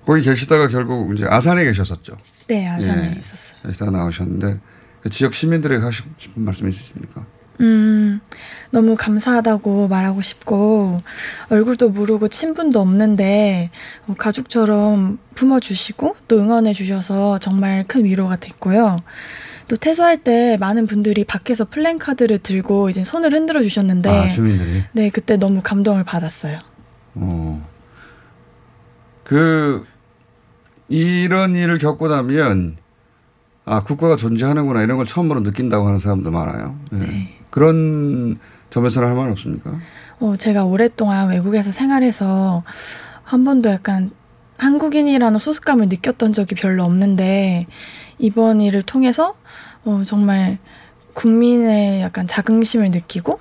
거기 0.06 0.22
계시다가 0.22 0.68
결국 0.68 1.14
이제 1.14 1.26
아산에 1.28 1.64
계셨었죠. 1.66 2.18
네, 2.48 2.68
아산에 2.68 3.14
예. 3.16 3.20
있었어요. 3.20 3.60
그래서 3.62 3.90
나오셨는데 3.90 4.60
그 5.02 5.10
지역 5.10 5.36
시민들에게 5.36 5.84
하시고 5.84 6.10
싶은 6.18 6.44
말씀 6.44 6.68
있으십니까? 6.68 7.26
음, 7.62 8.22
너무 8.72 8.96
감사하다고 8.96 9.90
말하고 9.90 10.22
싶고, 10.22 11.02
얼굴도 11.50 11.90
모르고 11.90 12.30
친분도 12.30 12.80
없는데, 12.80 13.70
어, 14.08 14.16
가족처럼 14.18 15.20
품어주시고, 15.36 16.16
또 16.30 16.40
응원해주셔서 16.40 17.40
정말 17.40 17.84
큰 17.86 18.06
위로가 18.06 18.38
됐고요. 18.38 19.02
또 19.70 19.76
퇴소할 19.78 20.18
때 20.24 20.58
많은 20.60 20.88
분들이 20.88 21.24
밖에서 21.24 21.64
플랜카드를 21.64 22.40
들고 22.40 22.90
이제 22.90 23.04
손을 23.04 23.32
흔들어 23.34 23.62
주셨는데, 23.62 24.10
아 24.10 24.28
주민들이. 24.28 24.84
네, 24.92 25.10
그때 25.12 25.38
너무 25.38 25.62
감동을 25.64 26.04
받았어요. 26.04 26.60
어. 27.16 27.66
그 29.24 29.86
이런 30.88 31.54
일을 31.56 31.78
겪고 31.78 32.08
나면 32.08 32.78
아 33.64 33.84
국가가 33.84 34.16
존재하는구나 34.16 34.82
이런 34.82 34.98
걸 34.98 35.06
처음으로 35.06 35.42
느낀다고 35.42 35.86
하는 35.86 36.00
사람도 36.00 36.32
많아요. 36.32 36.76
네. 36.92 37.38
그런 37.52 38.40
점에서는 38.72 39.08
할 39.08 39.16
말 39.16 39.30
없습니까? 39.30 39.72
어, 40.20 40.36
제가 40.36 40.66
오랫동안 40.66 41.30
외국에서 41.30 41.72
생활해서 41.72 42.64
한 43.24 43.46
번도 43.46 43.70
약간 43.70 44.10
한국인이라는 44.60 45.40
소속감을 45.40 45.88
느꼈던 45.90 46.34
적이 46.34 46.56
별로 46.56 46.84
없는데 46.84 47.66
이번 48.18 48.62
일을 48.62 48.84
통해서 48.84 49.36
어, 49.86 50.04
정말 50.06 50.60
국민의 51.14 52.02
약간 52.02 52.28
자긍심을 52.28 52.92
느끼고 52.92 53.40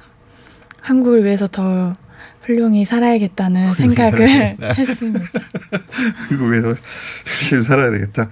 한국을 0.81 1.25
위해서 1.25 1.47
더 1.47 1.95
훌륭히 2.43 2.85
살아야겠다는 2.85 3.75
생각을 3.75 4.57
했습니다. 4.63 5.27
한국에서 6.31 6.75
열심히 7.27 7.63
살아야 7.63 7.91
되겠다. 7.91 8.31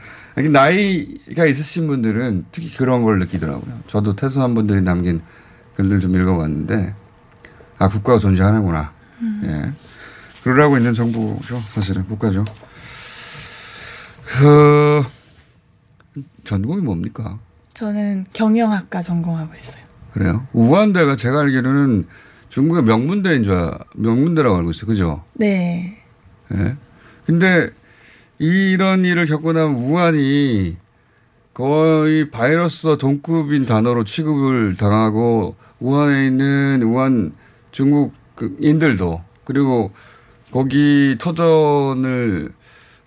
나이가 0.50 1.44
있으신 1.44 1.86
분들은 1.86 2.46
특히 2.50 2.72
그런 2.74 3.02
걸 3.02 3.18
느끼더라고요. 3.18 3.80
저도 3.86 4.16
퇴소한 4.16 4.54
분들이 4.54 4.80
남긴 4.80 5.20
글들 5.74 6.00
좀 6.00 6.14
읽어봤는데 6.14 6.94
아 7.78 7.88
국가가 7.88 8.18
존재하는구나. 8.18 8.92
예. 9.44 9.70
그러라고 10.42 10.76
있는 10.76 10.94
정부죠. 10.94 11.60
사실은 11.68 12.06
국가죠. 12.06 12.44
그 14.26 15.02
전공이 16.44 16.82
뭡니까? 16.82 17.38
저는 17.74 18.24
경영학과 18.32 19.02
전공하고 19.02 19.54
있어요. 19.54 19.82
그래요? 20.12 20.46
우한대가 20.52 21.14
제가 21.16 21.40
알기로는 21.40 22.06
중국의 22.48 22.84
명문대인 22.84 23.44
줄 23.44 23.52
알- 23.52 23.78
명문대라고 23.94 24.56
알고 24.56 24.70
있어요. 24.70 24.86
그죠? 24.86 25.24
네. 25.34 26.02
예. 26.54 26.76
근데 27.26 27.70
이런 28.38 29.04
일을 29.04 29.26
겪고 29.26 29.52
나면 29.52 29.74
우한이 29.76 30.76
거의 31.52 32.30
바이러스 32.30 32.96
동급인 32.98 33.66
단어로 33.66 34.04
취급을 34.04 34.76
당하고 34.76 35.56
우한에 35.80 36.26
있는 36.26 36.82
우한 36.82 37.32
중국인들도 37.72 39.22
그리고 39.44 39.90
거기 40.50 41.16
터전을 41.18 42.52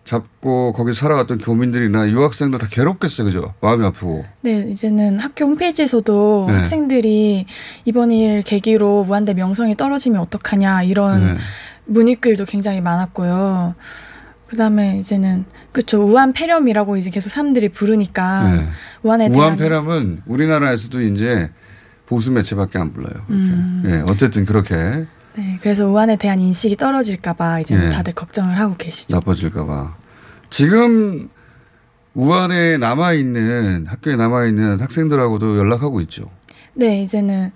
잡고 0.09 0.73
거기 0.73 0.91
살아갔던 0.91 1.37
교민들이나 1.37 2.09
유학생들 2.09 2.57
다 2.57 2.67
괴롭겠어요. 2.67 3.25
그죠? 3.27 3.53
마음이 3.61 3.85
아프고. 3.85 4.25
네, 4.41 4.67
이제는 4.71 5.19
학교 5.19 5.45
홈페이지에서도 5.45 6.45
네. 6.47 6.53
학생들이 6.55 7.45
이번 7.85 8.11
일 8.11 8.41
계기로 8.41 9.03
무한대 9.03 9.35
명성이 9.35 9.77
떨어지면 9.77 10.19
어떡하냐 10.21 10.81
이런 10.81 11.33
네. 11.33 11.39
문의글도 11.85 12.45
굉장히 12.45 12.81
많았고요. 12.81 13.75
그다음에 14.47 14.97
이제는 14.97 15.45
그쵸 15.71 16.01
우한 16.03 16.33
폐렴이라고 16.33 16.97
이제 16.97 17.11
계속 17.11 17.29
사람들이 17.29 17.69
부르니까 17.69 18.51
네. 18.51 18.65
우한에 19.03 19.27
우한 19.27 19.57
폐렴은 19.57 20.23
우리나라에서도 20.25 21.01
이제 21.01 21.51
보수 22.07 22.31
매체밖에 22.31 22.79
안 22.79 22.93
불러요. 22.93 23.13
음. 23.29 23.83
예, 23.85 24.03
어쨌든 24.11 24.47
그렇게 24.47 25.05
네, 25.39 25.57
그래서 25.61 25.87
우한에 25.87 26.17
대한 26.17 26.37
인식이 26.39 26.75
떨어질까봐 26.75 27.61
이제 27.61 27.75
네. 27.75 27.83
는 27.83 27.89
다들 27.91 28.13
걱정을 28.13 28.59
하고 28.59 28.75
계시죠. 28.75 29.15
나빠질까봐. 29.15 29.95
지금 30.49 31.29
우한에 32.13 32.77
남아 32.77 33.13
있는 33.13 33.85
학교에 33.87 34.17
남아 34.17 34.47
있는 34.47 34.81
학생들하고도 34.81 35.57
연락하고 35.57 36.01
있죠. 36.01 36.29
네, 36.75 37.01
이제는 37.03 37.51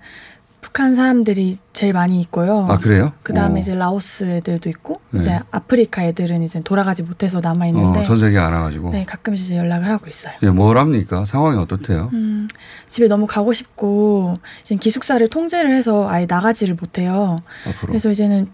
북한 0.64 0.94
사람들이 0.94 1.58
제일 1.74 1.92
많이 1.92 2.18
있고요. 2.22 2.66
아 2.70 2.78
그래요? 2.78 3.12
그 3.22 3.34
다음에 3.34 3.56
어. 3.56 3.60
이제 3.60 3.74
라오스 3.74 4.24
애들도 4.24 4.70
있고 4.70 4.98
네. 5.10 5.20
이제 5.20 5.38
아프리카 5.50 6.04
애들은 6.04 6.42
이제 6.42 6.62
돌아가지 6.64 7.02
못해서 7.02 7.40
남아 7.40 7.66
있는데 7.66 8.00
어, 8.00 8.02
전 8.02 8.18
세계 8.18 8.38
알아가지고. 8.38 8.88
네 8.88 9.04
가끔씩 9.04 9.44
이제 9.44 9.58
연락을 9.58 9.90
하고 9.90 10.06
있어요. 10.08 10.32
예, 10.42 10.48
뭘 10.48 10.78
합니까? 10.78 11.26
상황이 11.26 11.58
어떻대요? 11.58 12.08
음, 12.14 12.48
집에 12.88 13.08
너무 13.08 13.26
가고 13.26 13.52
싶고 13.52 14.36
이제 14.62 14.74
기숙사를 14.76 15.28
통제를 15.28 15.70
해서 15.70 16.08
아예 16.08 16.24
나가지를 16.26 16.76
못해요. 16.80 17.36
앞으로. 17.68 17.88
그래서 17.88 18.10
이제는 18.10 18.50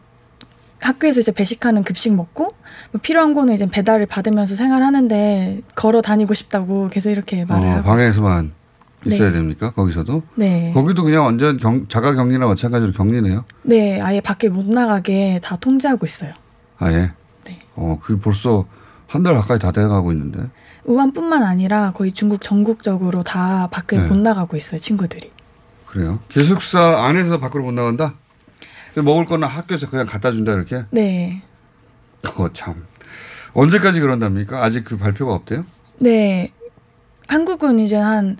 학교에서 0.80 1.20
이제 1.20 1.30
배식하는 1.30 1.84
급식 1.84 2.12
먹고 2.12 2.48
뭐 2.90 3.00
필요한 3.00 3.34
거는 3.34 3.54
이제 3.54 3.66
배달을 3.66 4.06
받으면서 4.06 4.56
생활하는데 4.56 5.60
걸어 5.76 6.02
다니고 6.02 6.34
싶다고 6.34 6.88
계속 6.88 7.10
이렇게 7.10 7.44
말을 7.44 7.68
어, 7.68 7.70
하고 7.70 7.84
방에서만 7.84 8.52
있어야 9.06 9.28
네. 9.30 9.34
됩니까? 9.36 9.70
거기서도? 9.70 10.22
네. 10.34 10.72
거기도 10.74 11.02
그냥 11.04 11.24
완전 11.24 11.56
경, 11.56 11.86
자가 11.88 12.14
격리나 12.14 12.46
마찬가지로 12.46 12.92
격리네요. 12.92 13.44
네, 13.62 14.00
아예 14.00 14.20
밖에 14.20 14.48
못 14.48 14.66
나가게 14.66 15.40
다 15.42 15.56
통제하고 15.56 16.04
있어요. 16.06 16.32
아예. 16.78 17.12
네. 17.44 17.60
어, 17.76 17.98
그 18.02 18.18
벌써 18.18 18.66
한 19.06 19.22
달 19.22 19.34
가까이 19.34 19.58
다 19.58 19.72
돼가고 19.72 20.12
있는데. 20.12 20.38
우한뿐만 20.84 21.42
아니라 21.42 21.92
거의 21.92 22.12
중국 22.12 22.40
전국적으로 22.42 23.22
다 23.22 23.68
밖에 23.70 23.96
네. 23.98 24.04
못 24.06 24.16
나가고 24.18 24.56
있어요, 24.56 24.78
친구들이. 24.78 25.30
그래요? 25.86 26.20
기숙사 26.28 27.04
안에서 27.04 27.38
밖으로 27.40 27.64
못 27.64 27.72
나간다? 27.72 28.14
먹을 28.96 29.24
거는 29.24 29.48
학교에서 29.48 29.88
그냥 29.90 30.06
갖다 30.06 30.30
준다 30.32 30.52
이렇게? 30.52 30.84
네. 30.90 31.42
어, 32.36 32.48
참. 32.52 32.74
언제까지 33.54 34.00
그런답니까? 34.00 34.62
아직 34.62 34.84
그 34.84 34.96
발표가 34.96 35.34
없대요? 35.34 35.64
네. 35.98 36.50
한국은 37.26 37.78
이제 37.80 37.96
한 37.96 38.36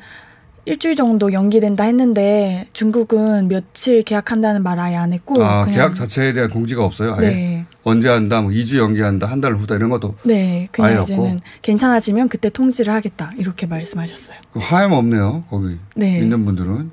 일주일 0.71 0.95
정도 0.95 1.33
연기된다 1.33 1.85
했는데 1.85 2.69
중국은 2.73 3.49
며칠 3.49 4.03
계약한다는 4.03 4.63
말 4.63 4.79
아예 4.79 4.95
안 4.97 5.13
했고 5.13 5.43
아, 5.45 5.65
계약 5.67 5.95
자체에 5.97 6.33
대한 6.33 6.49
공지가 6.49 6.85
없어요? 6.85 7.15
아예? 7.19 7.21
네. 7.29 7.67
언제 7.83 8.09
한다, 8.09 8.41
뭐 8.41 8.51
2주 8.53 8.79
연기한다, 8.79 9.27
한 9.27 9.41
달 9.41 9.55
후다 9.55 9.75
이런 9.77 9.89
것도 9.91 10.15
네, 10.23 10.69
그냥 10.71 10.91
아예 10.91 10.97
없고? 10.99 11.13
이제는 11.13 11.41
괜찮아지면 11.63 12.29
그때 12.29 12.51
통지를 12.51 12.93
하겠다 12.95 13.33
이렇게 13.37 13.67
말씀하셨어요. 13.67 14.37
그 14.53 14.59
하염 14.61 14.93
없네요. 14.93 15.45
거기 15.49 15.79
네. 15.97 16.19
있는 16.21 16.45
분들은. 16.45 16.91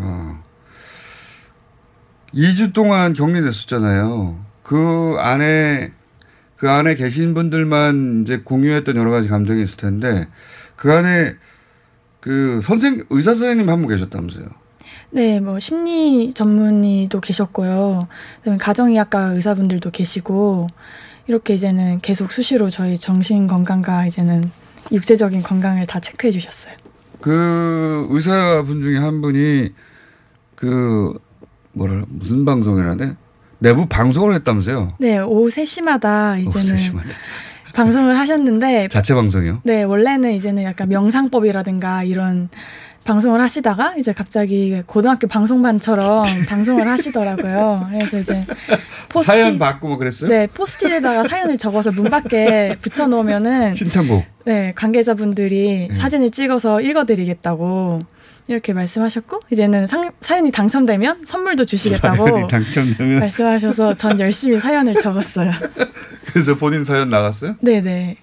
야. 0.00 0.42
2주 2.34 2.72
동안 2.72 3.12
격리됐었잖아요. 3.14 4.38
그 4.62 5.16
안에 5.18 5.92
그 6.56 6.68
안에 6.70 6.94
계신 6.94 7.32
분들만 7.34 8.22
이제 8.22 8.38
공유했던 8.38 8.96
여러 8.96 9.10
가지 9.10 9.28
감정이 9.28 9.62
있을 9.62 9.76
텐데 9.76 10.28
그 10.76 10.92
안에 10.92 11.34
그 12.22 12.60
선생 12.62 13.04
의사 13.10 13.34
선생님 13.34 13.68
한 13.68 13.80
분 13.82 13.88
계셨다면서요. 13.88 14.46
네, 15.10 15.40
뭐 15.40 15.58
심리 15.58 16.32
전문의도 16.32 17.20
계셨고요. 17.20 18.08
그다음에 18.38 18.58
가정의학과 18.58 19.32
의사분들도 19.32 19.90
계시고 19.90 20.68
이렇게 21.26 21.54
이제는 21.54 22.00
계속 22.00 22.32
수시로 22.32 22.70
저희 22.70 22.96
정신 22.96 23.46
건강과 23.46 24.06
이제는 24.06 24.50
육체적인 24.90 25.42
건강을 25.42 25.86
다 25.86 26.00
체크해 26.00 26.30
주셨어요. 26.30 26.74
그 27.20 28.06
의사분 28.10 28.80
중에 28.82 28.98
한 28.98 29.20
분이 29.20 29.72
그 30.54 31.12
뭐라 31.72 32.04
무슨 32.08 32.44
방송이라네 32.44 33.16
내부 33.58 33.86
방송을 33.86 34.34
했다면서요. 34.34 34.92
네, 34.98 35.18
오후 35.18 35.48
3시마다 35.48 36.40
이제는 36.40 36.76
3시마다. 36.76 37.10
방송을 37.72 38.18
하셨는데 38.18 38.88
자체 38.88 39.14
방송이요. 39.14 39.60
네, 39.64 39.82
원래는 39.82 40.32
이제는 40.32 40.62
약간 40.62 40.88
명상법이라든가 40.88 42.04
이런 42.04 42.48
방송을 43.04 43.40
하시다가 43.40 43.96
이제 43.96 44.12
갑자기 44.12 44.80
고등학교 44.86 45.26
방송반처럼 45.26 46.24
방송을 46.48 46.86
하시더라고요. 46.86 47.88
그래서 47.90 48.18
이제 48.20 48.46
포스트 49.08 49.26
사연 49.26 49.58
받고 49.58 49.88
뭐 49.88 49.96
그랬어요? 49.96 50.30
네, 50.30 50.46
포스트잇에다가 50.46 51.26
사연을 51.26 51.58
적어서 51.58 51.90
문 51.90 52.04
밖에 52.04 52.76
붙여 52.80 53.08
놓으면은 53.08 53.74
신청곡. 53.74 54.24
네, 54.44 54.72
관계자분들이 54.76 55.88
네. 55.90 55.94
사진을 55.94 56.30
찍어서 56.30 56.80
읽어 56.80 57.04
드리겠다고 57.04 58.00
이렇게 58.48 58.72
말씀하셨고 58.72 59.40
이제는 59.50 59.86
상, 59.86 60.10
사연이 60.20 60.50
당첨되면 60.50 61.24
선물도 61.24 61.64
주시겠다고 61.64 62.26
사연이 62.26 62.48
당첨되면 62.48 63.20
말씀하셔서 63.20 63.94
전 63.94 64.18
열심히 64.20 64.58
사연을 64.58 64.94
적었어요. 64.94 65.52
그래서 66.26 66.56
본인 66.56 66.84
사연 66.84 67.08
나갔어요? 67.08 67.56
네네. 67.60 68.18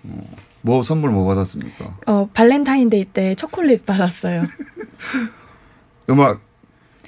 뭐 0.62 0.84
선물 0.84 1.12
뭐 1.12 1.26
받았습니까? 1.26 1.98
어 2.06 2.30
발렌타인데이 2.34 3.06
때 3.06 3.36
초콜릿 3.36 3.86
받았어요. 3.86 4.46
음악 6.10 6.42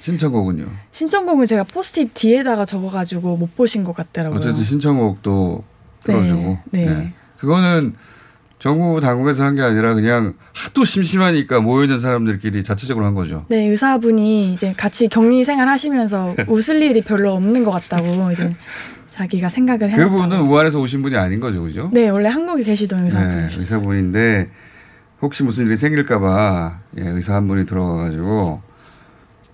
신청곡은요. 0.00 0.66
신청곡은 0.90 1.46
제가 1.46 1.64
포스트잇 1.64 2.14
뒤에다가 2.14 2.64
적어가지고 2.64 3.36
못 3.36 3.54
보신 3.54 3.84
것 3.84 3.94
같더라고요. 3.94 4.38
어쨌든 4.38 4.64
신청곡도 4.64 5.64
들어주고. 6.02 6.58
네, 6.72 6.86
네. 6.86 7.12
그거는 7.38 7.94
정부 8.62 9.00
당국에서 9.00 9.42
한 9.42 9.56
게 9.56 9.60
아니라 9.62 9.92
그냥 9.92 10.34
하도 10.54 10.84
심심하니까 10.84 11.58
모여있는 11.58 11.98
사람들끼리 11.98 12.62
자체적으로 12.62 13.04
한 13.04 13.12
거죠. 13.14 13.44
네, 13.48 13.66
의사분이 13.66 14.52
이제 14.52 14.72
같이 14.76 15.08
격리 15.08 15.42
생활 15.42 15.66
하시면서 15.66 16.36
웃을 16.46 16.80
일이 16.80 17.00
별로 17.02 17.32
없는 17.32 17.64
것 17.64 17.72
같다고 17.72 18.30
이제 18.30 18.54
자기가 19.10 19.48
생각을 19.48 19.90
해요. 19.90 20.08
그분은 20.08 20.42
우한에서 20.42 20.78
오신 20.80 21.02
분이 21.02 21.16
아닌 21.16 21.40
거죠, 21.40 21.60
그죠? 21.60 21.90
네, 21.92 22.08
원래 22.08 22.28
한국에 22.28 22.62
계시던 22.62 23.04
의사분이셨어요. 23.06 23.48
네, 23.48 23.56
의사분인데 23.56 24.50
혹시 25.22 25.42
무슨 25.42 25.66
일이 25.66 25.76
생길까봐 25.76 26.78
예, 26.98 27.08
의사 27.08 27.34
한 27.34 27.48
분이 27.48 27.66
들어가가지고 27.66 28.62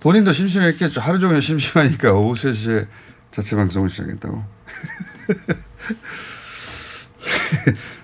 본인도 0.01 0.31
심심했겠죠. 0.31 1.01
하루 1.01 1.17
종일 1.17 1.41
심심하니까 1.41 2.13
오후 2.13 2.35
3시에 2.35 2.85
자체 3.31 3.55
방송을 3.55 3.89
시작했다고. 3.89 4.43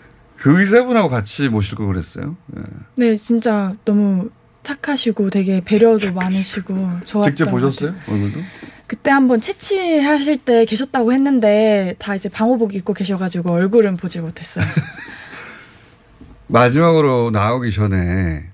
그 0.45 0.59
의사분하고 0.59 1.09
같이 1.09 1.49
모실 1.49 1.75
걸 1.75 1.87
그랬어요. 1.87 2.35
예. 2.55 2.61
네, 2.97 3.15
진짜 3.15 3.73
너무 3.83 4.29
착하시고 4.61 5.31
되게 5.31 5.59
배려도 5.65 6.13
많으시고 6.13 6.75
좋았던 7.03 7.23
직접 7.23 7.45
것 7.45 7.51
보셨어요? 7.61 7.95
얼굴도? 8.07 8.39
그때 8.85 9.09
한번 9.09 9.41
채취하실 9.41 10.37
때 10.45 10.65
계셨다고 10.65 11.13
했는데 11.13 11.95
다 11.97 12.13
이제 12.13 12.29
방호복 12.29 12.75
입고 12.75 12.93
계셔가지고 12.93 13.53
얼굴은 13.53 13.97
보지 13.97 14.19
못했어요. 14.19 14.63
마지막으로 16.45 17.31
나오기 17.31 17.71
전에 17.71 18.51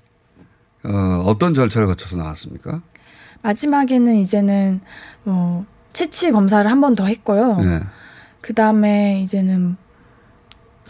어, 0.86 1.24
어떤 1.26 1.54
절차를 1.54 1.88
거쳐서 1.88 2.16
나왔습니까? 2.16 2.82
마지막에는 3.42 4.16
이제는 4.16 4.80
뭐 5.26 5.66
채취 5.92 6.32
검사를 6.32 6.70
한 6.72 6.80
번 6.80 6.96
더 6.96 7.06
했고요. 7.06 7.58
네. 7.58 7.82
그 8.40 8.54
다음에 8.54 9.22
이제는 9.24 9.76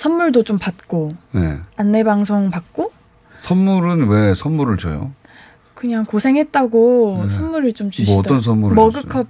선물도 0.02 0.42
좀 0.44 0.58
받고 0.58 1.12
네. 1.34 1.60
안내 1.78 2.04
방송 2.04 2.50
받고 2.50 2.92
선물은 3.38 4.08
왜 4.08 4.34
선물을 4.34 4.78
줘요? 4.78 5.12
그냥 5.76 6.06
고생했다고 6.06 7.20
네. 7.22 7.30
선물을 7.30 7.72
좀뭐 7.74 7.92
주시더. 7.92 8.18
어떤 8.18 8.42
선물을 8.42 8.76
머그컵 8.76 9.28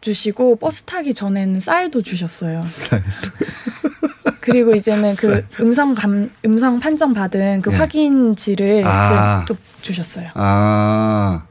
주시고 0.00 0.56
버스 0.56 0.84
타기 0.84 1.12
전에는 1.12 1.58
쌀도 1.58 2.02
주셨어요. 2.02 2.62
그리고 4.40 4.76
이제는 4.76 5.12
그 5.16 5.44
음성 5.58 5.96
감 5.96 6.30
음성 6.44 6.78
판정 6.78 7.12
받은 7.12 7.62
그 7.62 7.70
네. 7.70 7.76
확인지를 7.76 8.86
아. 8.86 9.42
이제 9.42 9.52
또 9.52 9.58
주셨어요. 9.82 10.30
아, 10.34 11.42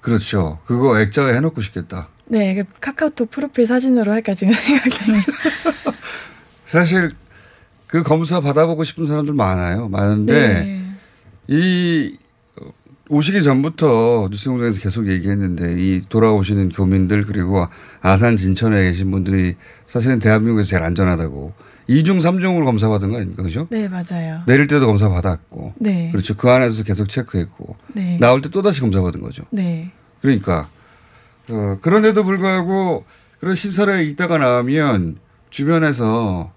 그렇죠. 0.00 0.60
그거 0.64 1.00
액자에 1.00 1.34
해놓고 1.34 1.60
싶겠다. 1.60 2.06
네, 2.26 2.54
그 2.54 2.62
카카오톡 2.78 3.30
프로필 3.32 3.66
사진으로 3.66 4.12
할까 4.12 4.32
지금 4.32 4.52
생각 4.54 4.90
중이에요. 4.90 5.22
사실 6.66 7.10
그 7.92 8.02
검사 8.02 8.40
받아보고 8.40 8.84
싶은 8.84 9.04
사람들 9.04 9.34
많아요. 9.34 9.86
많은데 9.90 10.32
네. 10.64 10.82
이 11.46 12.16
오시기 13.10 13.42
전부터 13.42 14.28
뉴스공장에서 14.30 14.80
계속 14.80 15.08
얘기했는데 15.08 15.74
이 15.76 16.00
돌아오시는 16.08 16.70
교민들 16.70 17.26
그리고 17.26 17.68
아산 18.00 18.38
진천에 18.38 18.82
계신 18.84 19.10
분들이 19.10 19.56
사실은 19.86 20.20
대한민국에서 20.20 20.70
제일 20.70 20.84
안전하다고 20.84 21.52
이중삼중으로 21.88 22.64
검사받은 22.64 23.10
거 23.10 23.16
아닙니까? 23.16 23.42
그죠? 23.42 23.68
네, 23.68 23.86
맞아요. 23.88 24.40
내릴 24.46 24.68
때도 24.68 24.86
검사 24.86 25.10
받았고 25.10 25.74
네. 25.76 26.08
그렇죠. 26.12 26.34
그 26.34 26.48
안에서 26.48 26.84
계속 26.84 27.10
체크했고 27.10 27.76
네. 27.92 28.16
나올 28.18 28.40
때 28.40 28.48
또다시 28.48 28.80
검사받은 28.80 29.20
거죠. 29.20 29.44
네. 29.50 29.92
그러니까 30.22 30.70
어, 31.50 31.76
그런데도 31.82 32.24
불구하고 32.24 33.04
그런 33.38 33.54
시설에 33.54 34.04
있다가 34.04 34.38
나오면 34.38 35.18
주변에서 35.50 36.52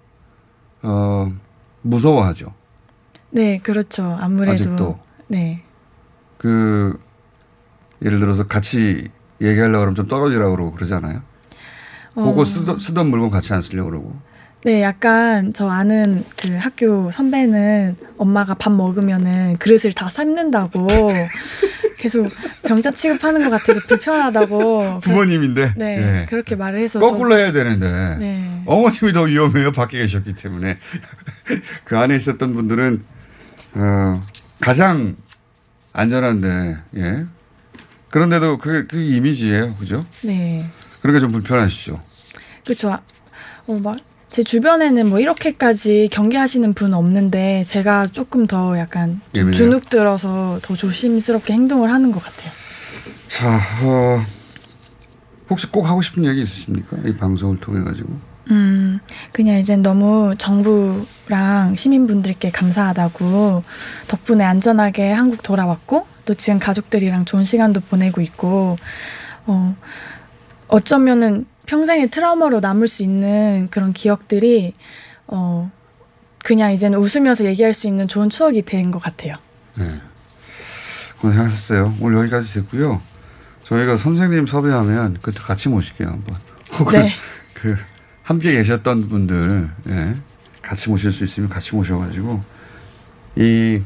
어, 0.86 1.32
무서워하죠. 1.82 2.52
네, 3.30 3.58
그렇죠. 3.58 4.16
아무래도 4.20 4.52
아직도. 4.52 4.98
네. 5.26 5.62
그 6.38 6.98
예를 8.04 8.20
들어서 8.20 8.46
같이 8.46 9.08
얘기하려고 9.40 9.80
그러면 9.80 9.94
좀 9.96 10.06
떨어지라고 10.06 10.54
그러고 10.54 10.70
그러잖아요. 10.70 11.22
보고 12.14 12.42
어, 12.42 12.44
쓰던, 12.44 12.78
쓰던 12.78 13.08
물건 13.08 13.30
같이 13.30 13.52
안 13.52 13.60
쓰려고 13.60 13.90
그러고. 13.90 14.16
네, 14.64 14.82
약간 14.82 15.52
저 15.52 15.68
아는 15.68 16.24
그 16.40 16.56
학교 16.56 17.10
선배는 17.10 17.96
엄마가 18.18 18.54
밥 18.54 18.72
먹으면은 18.72 19.56
그릇을 19.58 19.92
다 19.92 20.08
삶는다고 20.08 20.86
계속 21.96 22.30
병자 22.62 22.90
취급하는 22.90 23.42
것 23.48 23.50
같아서 23.50 23.80
불편하다고. 23.86 25.00
부모님인데 25.00 25.74
네, 25.76 26.20
예. 26.22 26.26
그렇게 26.28 26.54
말을 26.54 26.80
해서 26.80 26.98
거꾸로 26.98 27.30
저- 27.30 27.38
해야 27.38 27.52
되는데 27.52 28.16
네. 28.18 28.62
어머님이 28.66 29.12
더 29.12 29.22
위험해요. 29.22 29.72
밖에 29.72 29.98
계셨기 29.98 30.34
때문에 30.34 30.78
그 31.84 31.96
안에 31.98 32.14
있었던 32.16 32.52
분들은 32.54 33.02
어, 33.74 34.22
가장 34.60 35.16
안전한데 35.92 36.78
예. 36.96 37.24
그런데도 38.10 38.58
그, 38.58 38.86
그 38.86 38.98
이미지예요, 39.00 39.76
그죠? 39.76 40.02
네. 40.22 40.68
그러니까 41.00 41.20
좀 41.20 41.32
불편하시죠. 41.32 42.00
그렇죠. 42.64 42.90
아, 42.92 43.00
어, 43.66 43.78
막, 43.82 43.96
제 44.28 44.42
주변에는 44.42 45.08
뭐 45.08 45.20
이렇게까지 45.20 46.08
경계하시는 46.10 46.74
분 46.74 46.94
없는데 46.94 47.64
제가 47.64 48.06
조금 48.08 48.46
더 48.46 48.78
약간 48.78 49.20
좀? 49.32 49.52
주눅 49.52 49.88
들어서 49.88 50.58
더 50.62 50.74
조심스럽게 50.74 51.52
행동을 51.52 51.92
하는 51.92 52.12
것 52.12 52.22
같아요. 52.22 52.50
자, 53.28 53.60
어, 53.82 54.24
혹시 55.48 55.68
꼭 55.68 55.88
하고 55.88 56.02
싶은 56.02 56.24
얘기 56.24 56.42
있으십니까? 56.42 56.96
이 57.04 57.16
방송을 57.16 57.60
통해 57.60 57.82
가지고. 57.84 58.08
음, 58.50 59.00
그냥 59.32 59.56
이제 59.56 59.76
너무 59.76 60.34
정부랑 60.38 61.74
시민분들께 61.74 62.50
감사하다고 62.50 63.62
덕분에 64.06 64.44
안전하게 64.44 65.12
한국 65.12 65.42
돌아왔고 65.42 66.06
또 66.24 66.34
지금 66.34 66.58
가족들이랑 66.58 67.24
좋은 67.24 67.44
시간도 67.44 67.80
보내고 67.80 68.20
있고 68.20 68.76
어, 69.46 69.76
어쩌면은 70.68 71.46
평생의 71.66 72.10
트라우마로 72.10 72.60
남을 72.60 72.88
수 72.88 73.02
있는 73.02 73.68
그런 73.70 73.92
기억들이 73.92 74.72
어, 75.26 75.70
그냥 76.44 76.72
이제는 76.72 76.98
웃으면서 76.98 77.44
얘기할 77.44 77.74
수 77.74 77.88
있는 77.88 78.06
좋은 78.08 78.30
추억이 78.30 78.62
된 78.62 78.90
것 78.90 79.00
같아요. 79.00 79.34
네. 79.74 80.00
고생하셨어요. 81.18 81.96
오늘 82.00 82.18
여기까지 82.18 82.54
됐고요. 82.54 83.00
저희가 83.64 83.96
선생님 83.96 84.46
섭외하면 84.46 85.18
그때 85.22 85.40
같이 85.40 85.68
모실게요 85.68 86.08
한번. 86.08 86.36
혹은 86.78 87.00
네. 87.00 87.10
그 87.54 87.74
함께 88.22 88.52
계셨던 88.52 89.08
분들 89.08 89.70
예, 89.88 90.14
같이 90.62 90.88
모실 90.88 91.10
수 91.10 91.24
있으면 91.24 91.48
같이 91.48 91.74
모셔가지고 91.74 92.42
이 93.36 93.82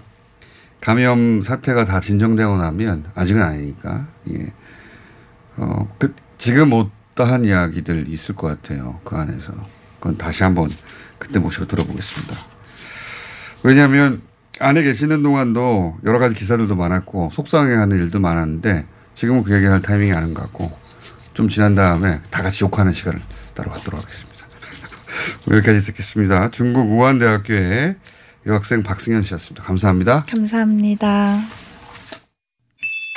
감염 0.81 1.41
사태가 1.43 1.85
다 1.85 2.01
진정되고 2.01 2.57
나면 2.57 3.05
아직은 3.15 3.43
아니니까 3.43 4.07
예. 4.33 4.53
어, 5.57 5.89
그 5.99 6.15
지금 6.37 6.73
못다한 7.11 7.45
이야기들 7.45 8.09
있을 8.09 8.35
것 8.35 8.47
같아요 8.49 9.01
그 9.05 9.17
안에서 9.17 9.53
그건 10.01 10.17
다시 10.17 10.43
한번 10.43 10.71
그때 11.19 11.39
모시고 11.39 11.67
들어보겠습니다. 11.67 12.35
왜냐하면 13.63 14.23
안에 14.59 14.83
계시는 14.83 15.23
동안도 15.23 15.99
여러 16.05 16.19
가지 16.19 16.35
기사들도 16.35 16.75
많았고 16.75 17.31
속상해하는 17.35 17.99
일도 17.99 18.19
많았는데 18.19 18.87
지금은 19.15 19.43
그 19.45 19.55
얘기할 19.55 19.83
타이밍이 19.83 20.13
아닌 20.13 20.33
것 20.33 20.43
같고 20.45 20.73
좀 21.35 21.49
지난 21.49 21.75
다음에 21.75 22.21
다 22.31 22.43
같이 22.43 22.65
욕하는 22.65 22.93
시간을 22.93 23.21
따로 23.55 23.71
갖도록 23.71 24.01
하겠습니다. 24.01 24.47
여기까지 25.53 25.83
듣겠습니다. 25.83 26.49
중국 26.49 26.91
우한대학교의 26.91 27.97
여학생 28.47 28.83
박승현 28.83 29.23
씨였습니다. 29.23 29.63
감사합니다. 29.63 30.25
감사합니다. 30.27 31.60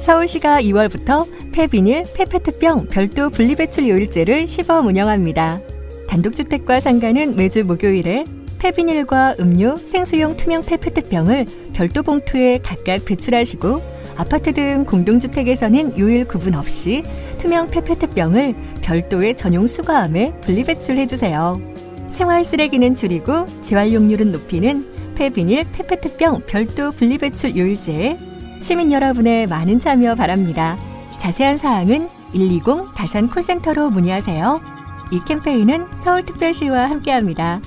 서울시가 0.00 0.62
2월부터 0.62 1.26
폐비닐, 1.52 2.04
폐페트병 2.14 2.86
별도 2.88 3.30
분리배출 3.30 3.88
요일제를 3.88 4.46
시범 4.46 4.86
운영합니다. 4.86 5.60
단독주택과 6.08 6.80
상가는 6.80 7.36
매주 7.36 7.64
목요일에 7.64 8.24
폐비닐과 8.58 9.36
음료, 9.40 9.76
생수용 9.76 10.36
투명 10.36 10.62
폐페트병을 10.62 11.46
별도 11.74 12.02
봉투에 12.02 12.60
각각 12.62 13.04
배출하시고 13.04 13.98
아파트 14.16 14.52
등 14.52 14.84
공동주택에서는 14.84 15.98
요일 15.98 16.26
구분 16.26 16.54
없이 16.54 17.02
투명 17.38 17.70
페페트병을 17.70 18.54
별도의 18.82 19.36
전용 19.36 19.66
수거함에 19.66 20.32
분리배출해주세요. 20.40 21.60
생활 22.08 22.44
쓰레기는 22.44 22.94
줄이고 22.94 23.46
재활용률은 23.62 24.32
높이는 24.32 24.86
폐비닐 25.14 25.64
페페트병 25.72 26.42
별도 26.46 26.90
분리배출 26.90 27.56
요일제에 27.56 28.27
시민 28.60 28.92
여러분의 28.92 29.46
많은 29.46 29.78
참여 29.78 30.14
바랍니다. 30.14 30.76
자세한 31.18 31.56
사항은 31.56 32.08
120 32.32 32.94
다산 32.94 33.28
콜센터로 33.30 33.90
문의하세요. 33.90 34.60
이 35.12 35.20
캠페인은 35.26 35.86
서울특별시와 36.02 36.90
함께합니다. 36.90 37.60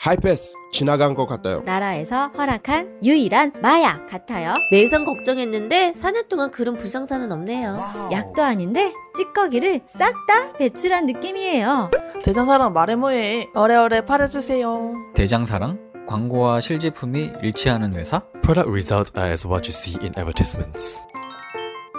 하이패스 0.00 0.54
지나간 0.72 1.12
것 1.14 1.26
같아요. 1.26 1.60
나라에서 1.66 2.28
허락한 2.28 3.00
유일한 3.02 3.52
마약 3.60 4.06
같아요. 4.06 4.54
내성 4.70 5.04
걱정했는데 5.04 5.90
4년 5.92 6.28
동안 6.28 6.50
그런 6.52 6.76
불상사는 6.76 7.30
없네요. 7.32 7.76
약도 8.12 8.42
아닌데 8.42 8.92
찌꺼기를 9.16 9.80
싹 9.86 10.14
다 10.28 10.52
배출한 10.56 11.06
느낌이에요. 11.06 11.90
대장사랑 12.22 12.72
말해 12.72 12.94
뭐해. 12.94 13.48
어래어래 13.54 14.04
팔아주세요. 14.04 14.94
대장사랑 15.14 15.87
광고와 16.08 16.62
실제품이 16.62 17.32
일치하는 17.42 17.92
회사? 17.92 18.20
Product 18.40 18.70
results 18.70 19.12
are 19.14 19.30
as 19.30 19.46
what 19.46 19.68
you 19.68 19.74
see 19.74 19.94
in 20.00 20.14
advertisements. 20.16 21.02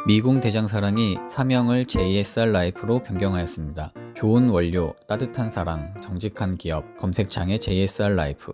미궁 0.07 0.39
대장사랑이 0.39 1.17
사명을 1.29 1.85
JSR 1.85 2.51
라이프로 2.51 3.03
변경하였습니다. 3.03 3.93
좋은 4.15 4.49
원료, 4.49 4.95
따뜻한 5.07 5.51
사랑, 5.51 5.93
정직한 6.01 6.57
기업, 6.57 6.97
검색창에 6.97 7.59
JSR 7.59 8.15
라이프. 8.15 8.51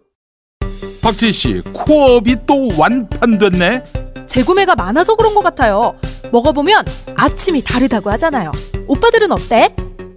박지희 1.01 1.31
씨, 1.31 1.61
코업이 1.71 2.35
또 2.45 2.69
완판됐네. 2.77 3.85
재구매가 4.27 4.75
많아서 4.75 5.15
그런 5.15 5.33
것 5.33 5.41
같아요. 5.41 5.97
먹어보면 6.33 6.83
아침이 7.15 7.63
다르다고 7.63 8.11
하잖아요. 8.11 8.51
오빠들은 8.87 9.31
어때? 9.31 9.73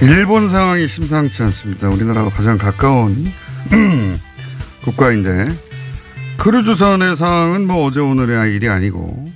일본 0.00 0.46
상황이 0.46 0.86
심상치 0.86 1.42
않습니다. 1.42 1.88
우리나라와 1.88 2.30
가장 2.30 2.56
가까운 2.56 3.32
국가인데 4.84 5.44
크루즈선의 6.38 7.16
상황은 7.16 7.66
뭐 7.66 7.84
어제 7.84 8.00
오늘의 8.00 8.54
일이 8.54 8.68
아니고 8.68 9.32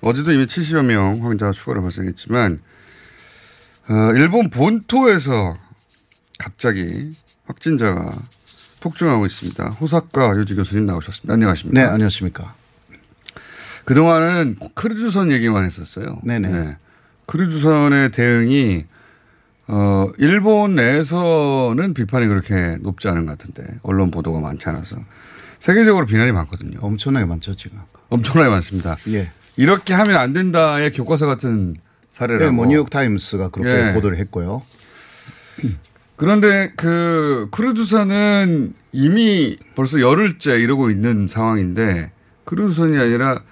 어제도 0.00 0.30
이미 0.30 0.46
70여 0.46 0.84
명 0.84 1.26
환자 1.26 1.50
추가로 1.50 1.82
발생했지만 1.82 2.60
어, 3.88 3.94
일본 4.14 4.50
본토에서 4.50 5.58
갑자기 6.38 7.16
확진자가 7.46 8.16
폭증하고 8.80 9.26
있습니다. 9.26 9.64
호사카 9.70 10.36
유지 10.36 10.54
교수님 10.54 10.86
나오셨습니다. 10.86 11.34
안녕하십니까? 11.34 11.80
네, 11.80 11.86
안녕하십니까? 11.86 12.54
그동안은 13.84 14.58
크루즈선 14.74 15.32
얘기만 15.32 15.64
했었어요. 15.64 16.20
네네. 16.22 16.48
네. 16.48 16.76
크루즈선의 17.26 18.10
대응이 18.12 18.84
어, 19.68 20.10
일본 20.18 20.74
내에서는 20.74 21.94
비판이 21.94 22.26
그렇게 22.26 22.76
높지 22.80 23.08
않은 23.08 23.26
것 23.26 23.38
같은데 23.38 23.78
언론 23.82 24.10
보도가 24.10 24.40
많지 24.40 24.68
않아서 24.68 24.96
세계적으로 25.60 26.06
비난이 26.06 26.32
많거든요. 26.32 26.78
엄청나게 26.80 27.24
많죠 27.26 27.54
지금. 27.54 27.78
엄청나게 28.08 28.50
많습니다. 28.50 28.96
예. 29.08 29.30
이렇게 29.56 29.94
하면 29.94 30.16
안 30.16 30.32
된다의 30.32 30.92
교과서 30.92 31.26
같은 31.26 31.76
사례라고. 32.08 32.44
네, 32.44 32.50
뭐 32.50 32.66
뉴욕 32.66 32.90
타임스가 32.90 33.48
그렇게 33.48 33.88
예. 33.88 33.92
보도를 33.92 34.18
했고요. 34.18 34.62
그런데 36.16 36.72
그 36.76 37.48
크루즈선은 37.52 38.74
이미 38.92 39.56
벌써 39.74 40.00
열흘째 40.00 40.58
이러고 40.58 40.90
있는 40.90 41.26
상황인데 41.26 42.12
크루즈선이 42.44 42.98
아니라 42.98 43.42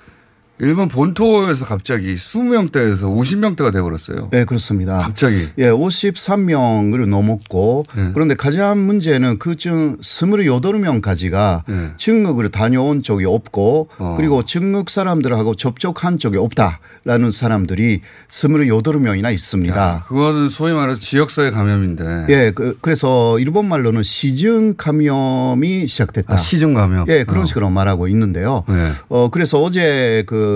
일본 0.60 0.88
본토에서 0.88 1.64
갑자기 1.64 2.14
20명대에서 2.14 3.02
50명대가 3.02 3.72
돼버렸어요. 3.72 4.28
네, 4.30 4.44
그렇습니다. 4.44 4.98
갑자기. 4.98 5.48
예, 5.58 5.68
53명을 5.70 7.08
넘었고 7.08 7.84
네. 7.96 8.10
그런데 8.12 8.34
가장 8.34 8.84
문제는 8.86 9.38
그중 9.38 9.96
28명까지가 9.98 11.62
네. 11.66 11.90
증국을 11.96 12.50
다녀온 12.50 13.02
적이 13.02 13.26
없고 13.26 13.88
어. 13.98 14.14
그리고 14.16 14.44
증국 14.44 14.90
사람들하고 14.90 15.54
접촉한 15.54 16.18
적이 16.18 16.38
없다라는 16.38 17.30
사람들이 17.30 18.00
28명이나 18.28 19.32
있습니다. 19.32 20.04
그거는 20.06 20.48
소위 20.50 20.72
말해서 20.72 21.00
지역사회 21.00 21.50
감염인데. 21.50 22.26
예, 22.28 22.52
그, 22.54 22.76
래서 22.84 23.38
일본 23.38 23.66
말로는 23.66 24.02
시중 24.02 24.74
감염이 24.76 25.88
시작됐다. 25.88 26.34
아, 26.34 26.36
시중 26.36 26.74
감염. 26.74 27.06
예, 27.08 27.24
그런 27.24 27.44
어. 27.44 27.46
식으로 27.46 27.70
말하고 27.70 28.08
있는데요. 28.08 28.64
네. 28.68 28.90
어, 29.08 29.30
그래서 29.30 29.60
어제 29.62 30.24
그 30.26 30.49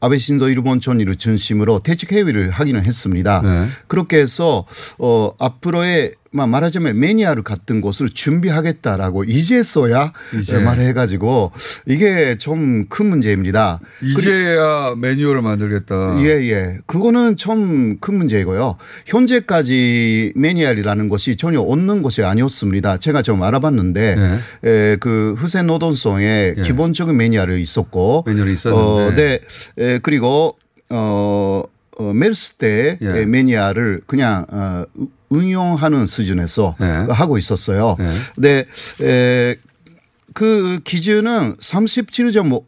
아베 0.00 0.18
신조 0.18 0.48
일본 0.48 0.80
총리를 0.80 1.14
중심으로 1.16 1.80
대책 1.80 2.12
회의를 2.12 2.50
하기는 2.50 2.84
했습니다. 2.84 3.42
네. 3.42 3.66
그렇게 3.86 4.18
해서 4.18 4.64
어, 4.98 5.32
앞으로의 5.38 6.14
막 6.14 6.21
말하자면 6.32 6.98
매니아를 6.98 7.42
같은 7.42 7.80
것을 7.80 8.08
준비하겠다라고 8.08 9.24
이제서야 9.24 10.12
이제. 10.38 10.58
말해가지고 10.58 11.52
이게 11.86 12.36
좀 12.36 12.82
큰 12.88 13.06
문제입니다. 13.06 13.80
이제야 14.02 14.94
매뉴얼을 14.96 15.42
만들겠다. 15.42 16.18
예, 16.20 16.28
예. 16.50 16.78
그거는 16.86 17.36
좀큰 17.36 18.14
문제이고요. 18.14 18.76
현재까지 19.06 20.32
매니아이라는 20.36 21.08
것이 21.08 21.36
전혀 21.36 21.60
없는 21.60 22.02
것이 22.02 22.22
아니었습니다. 22.22 22.98
제가 22.98 23.22
좀 23.22 23.42
알아봤는데, 23.42 24.16
네. 24.16 24.38
에, 24.68 24.96
그 24.96 25.34
후세 25.38 25.62
노동성에 25.62 26.54
예. 26.56 26.62
기본적인 26.62 27.16
매니아를 27.16 27.58
있었고, 27.60 28.24
매뉴얼이 28.26 28.54
있었는데. 28.54 28.82
어, 28.82 29.14
네. 29.14 29.40
에, 29.78 29.98
그리고, 29.98 30.56
어, 30.90 31.62
어, 31.98 32.12
메르스 32.12 32.54
때 32.54 32.98
예. 33.00 33.24
매니아를 33.26 34.00
그냥 34.06 34.46
어, 34.50 34.84
응용하는 35.32 36.06
수준에서 36.06 36.76
예. 36.80 37.06
하고 37.12 37.38
있었어요. 37.38 37.96
예. 38.00 38.10
근데 38.34 38.66
에, 39.00 39.56
그 40.34 40.80
기준은 40.84 41.56
37.5, 41.56 42.64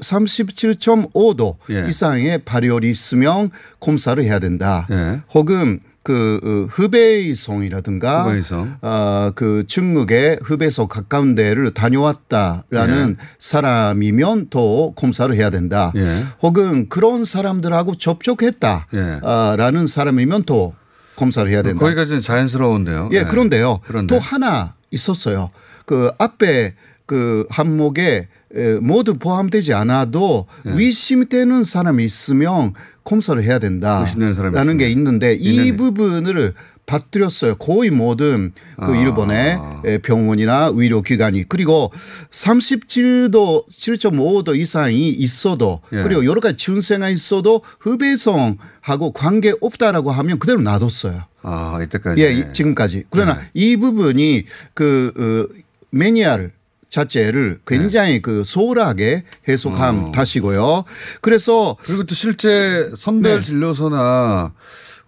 37.5도 0.00 1.56
예. 1.70 1.88
이상의 1.88 2.44
발열이 2.44 2.90
있으면 2.90 3.50
검사를 3.80 4.22
해야 4.22 4.38
된다. 4.38 4.86
예. 4.90 5.20
혹은 5.34 5.80
그 6.02 6.40
어, 6.42 6.68
후베이성이라든가 6.72 8.24
후베이성. 8.24 8.76
어, 8.82 9.30
그 9.34 9.64
중국의 9.66 10.40
후베이성 10.42 10.88
가까운 10.88 11.34
데를 11.34 11.72
다녀왔다라는 11.72 13.16
예. 13.18 13.24
사람이면 13.38 14.48
더 14.50 14.92
검사를 14.92 15.32
해야 15.34 15.50
된다. 15.50 15.92
예. 15.94 16.24
혹은 16.42 16.88
그런 16.88 17.24
사람들하고 17.24 17.96
접촉했다라는 17.96 19.82
예. 19.82 19.86
사람이면 19.86 20.42
더 20.42 20.72
검사를 21.16 21.50
해야 21.50 21.62
된다. 21.62 21.80
거기까지는 21.80 22.20
자연스러운데요. 22.20 23.10
예, 23.12 23.22
네. 23.22 23.28
그런데요. 23.28 23.80
그런데. 23.84 24.14
또 24.14 24.20
하나 24.20 24.74
있었어요. 24.90 25.50
그 25.86 26.10
앞에 26.18 26.74
그 27.06 27.46
항목에 27.50 28.28
에, 28.54 28.74
모두 28.74 29.14
포함되지 29.14 29.72
않아도 29.74 30.46
네. 30.64 30.72
의심되는 30.74 31.64
사람이 31.64 32.04
있으면 32.04 32.74
검사를 33.04 33.42
해야 33.42 33.58
된다. 33.58 34.00
의심되는 34.02 34.34
사람이 34.34 34.54
라는 34.54 34.76
게. 34.76 34.90
있는데 34.90 35.34
이 35.34 35.50
있는데. 35.56 35.76
부분을 35.76 36.54
받들였어요. 36.92 37.54
거의 37.54 37.90
모든 37.90 38.52
그 38.76 38.92
아. 38.92 38.96
일본의 38.96 39.58
에, 39.86 39.98
병원이나 39.98 40.70
의료기관이 40.74 41.44
그리고 41.48 41.90
37도 42.30 43.66
7.5도 43.70 44.54
이상이 44.58 45.08
있어도 45.08 45.80
예. 45.92 46.02
그리고 46.02 46.24
여러 46.26 46.40
가지 46.40 46.58
증세가 46.58 47.08
있어도 47.08 47.62
흡외성하고 47.80 49.12
관계 49.14 49.54
없다라고 49.60 50.10
하면 50.10 50.38
그대로 50.38 50.60
놔뒀어요. 50.60 51.22
아, 51.42 51.80
이때까지. 51.82 52.22
예, 52.22 52.32
이- 52.32 52.52
지금까지. 52.52 53.04
그러나 53.10 53.38
네. 53.38 53.44
이 53.54 53.76
부분이 53.76 54.44
그 54.74 55.12
어, 55.50 55.54
매니아를 55.90 56.52
자체를 56.90 57.60
굉장히 57.66 58.20
그 58.20 58.42
소홀하게 58.44 59.24
해석한 59.48 59.98
어. 59.98 60.12
탓이고요. 60.12 60.84
그래서 61.22 61.76
그리고 61.84 62.04
또 62.04 62.14
실제 62.14 62.90
선별 62.94 63.38
네. 63.38 63.46
진료소나 63.46 64.52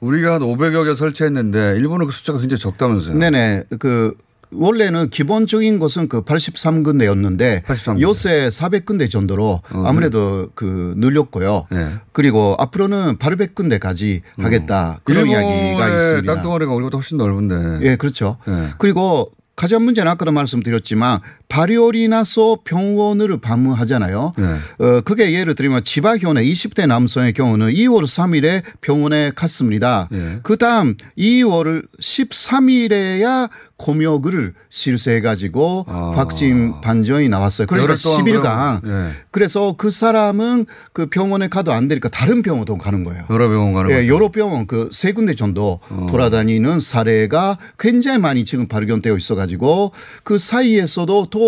우리가 0.00 0.34
한 0.34 0.40
500여 0.42 0.84
개 0.86 0.94
설치했는데 0.94 1.76
일본은 1.76 2.06
그 2.06 2.12
숫자가 2.12 2.40
굉장히 2.40 2.60
적다면서요. 2.60 3.16
네네 3.16 3.64
그 3.78 4.14
원래는 4.56 5.10
기본적인 5.10 5.78
것은 5.78 6.08
그 6.08 6.22
83군데였는데 6.22 7.64
83군데. 7.64 8.00
요새 8.00 8.48
400군데 8.48 9.10
정도로 9.10 9.62
어, 9.72 9.82
아무래도 9.84 10.48
그 10.54 10.94
늘렸고요. 10.96 11.66
네. 11.70 11.90
그리고 12.12 12.54
앞으로는 12.58 13.16
800군데까지 13.18 14.20
하겠다 14.38 15.00
그런 15.04 15.26
이야기가 15.26 15.88
있습니다. 15.88 16.34
땅덩어리가 16.34 16.72
우리보다 16.72 16.98
훨씬 16.98 17.16
넓은데. 17.18 17.86
예, 17.88 17.96
그렇죠. 17.96 18.36
네. 18.46 18.70
그리고 18.78 19.30
가장 19.56 19.84
문제는 19.84 20.10
아까도 20.10 20.32
말씀드렸지만 20.32 21.20
발열이 21.48 22.08
나서 22.08 22.56
병원을 22.64 23.38
방문하잖아요. 23.38 24.32
네. 24.36 24.44
어, 24.84 25.00
그게 25.02 25.32
예를 25.32 25.54
들면 25.54 25.84
지바현의 25.84 26.50
20대 26.52 26.86
남성의 26.86 27.32
경우는 27.34 27.70
2월 27.72 28.02
3일에 28.04 28.62
병원에 28.80 29.30
갔습니다. 29.34 30.08
네. 30.10 30.40
그 30.42 30.56
다음 30.56 30.96
2월 31.18 31.84
13일에야 32.00 33.50
검역을 33.76 34.54
실시해가지고 34.68 35.86
vaksin 36.14 36.80
반전이 36.80 37.28
나왔어요. 37.28 37.66
그러니까 37.66 37.92
아. 37.92 37.96
열흘 37.96 38.02
동안 38.02 38.24
10일간. 38.24 38.80
그럼, 38.82 39.06
네. 39.08 39.12
그래서 39.30 39.74
그 39.76 39.90
사람은 39.90 40.66
그 40.92 41.06
병원에 41.06 41.48
가도 41.48 41.72
안 41.72 41.88
되니까 41.88 42.08
다른 42.08 42.42
병원도 42.42 42.78
가는 42.78 43.04
거예요. 43.04 43.24
여러 43.30 43.48
병원 43.48 43.74
가는 43.74 43.90
예. 43.90 43.94
어. 44.08 44.14
여러 44.14 44.30
병원 44.30 44.66
그 44.66 44.88
세 44.92 45.12
군데 45.12 45.34
정도 45.34 45.80
돌아다니는 46.08 46.80
사례가 46.80 47.58
굉장히 47.78 48.18
많이 48.18 48.44
지금 48.44 48.66
발견되어 48.68 49.16
있어가지고 49.16 49.92
그 50.22 50.38
사이에서도 50.38 51.26
또 51.30 51.43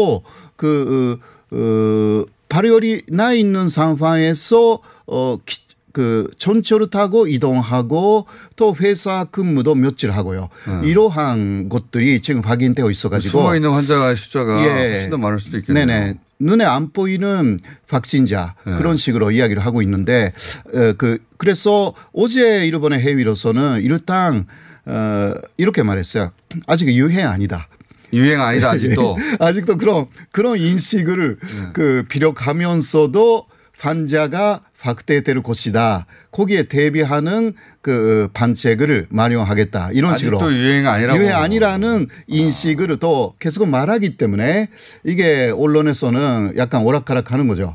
그 0.56 1.18
어, 1.52 1.56
어, 1.56 2.24
발열이 2.48 3.02
나 3.08 3.32
있는 3.32 3.68
상황에서 3.68 4.80
어, 5.06 5.38
기, 5.44 5.66
그 5.92 6.30
전철을 6.36 6.90
타고 6.90 7.26
이동하고 7.26 8.26
또 8.56 8.76
회사 8.80 9.24
근무도 9.24 9.74
며칠 9.74 10.10
하고요. 10.10 10.50
이러한 10.84 11.70
것들이 11.70 12.20
지금 12.20 12.42
확인되어 12.42 12.90
있어가지고 12.90 13.38
네. 13.38 13.42
숨어 13.42 13.56
있는 13.56 13.70
환자의 13.70 14.14
숫자가 14.14 14.62
예. 14.62 14.90
훨씬 14.92 15.10
더 15.10 15.16
많을 15.16 15.40
수도 15.40 15.56
있겠네요. 15.56 15.86
네네. 15.86 16.14
눈에 16.38 16.64
안 16.66 16.92
보이는 16.92 17.58
확진자 17.88 18.54
네. 18.66 18.76
그런 18.76 18.98
식으로 18.98 19.30
이야기를 19.30 19.64
하고 19.64 19.80
있는데 19.80 20.34
어, 20.66 20.92
그 20.98 21.16
그래서 21.38 21.94
어제 22.12 22.66
일본의 22.66 23.00
해외로서는 23.00 23.80
일단 23.80 24.44
어, 24.84 25.32
이렇게 25.56 25.82
말했어요. 25.82 26.30
아직 26.66 26.88
유행 26.88 27.26
아니다. 27.26 27.68
유행 28.12 28.40
아니다 28.40 28.70
아직도. 28.70 29.16
예. 29.20 29.36
아직도 29.44 29.76
그런 29.76 30.06
그런 30.32 30.58
인식을 30.58 31.38
네. 31.38 31.68
그 31.72 32.04
비력하면서도 32.08 33.46
환자가 33.78 34.62
확대될 34.78 35.42
것이다. 35.42 36.06
거기에 36.30 36.64
대비하는 36.64 37.52
그 37.82 38.28
반책을 38.32 39.06
마련하겠다. 39.10 39.90
이런 39.92 40.12
아직도 40.14 40.38
식으로 40.38 40.52
유행 40.52 40.86
아니라고. 40.86 41.18
유행 41.18 41.34
아니라는 41.34 42.06
인식을 42.26 42.96
또 42.98 43.34
계속 43.38 43.68
말하기 43.68 44.16
때문에 44.16 44.68
이게 45.04 45.52
언론에서는 45.54 46.54
약간 46.56 46.82
오락가락 46.84 47.32
하는 47.32 47.48
거죠. 47.48 47.74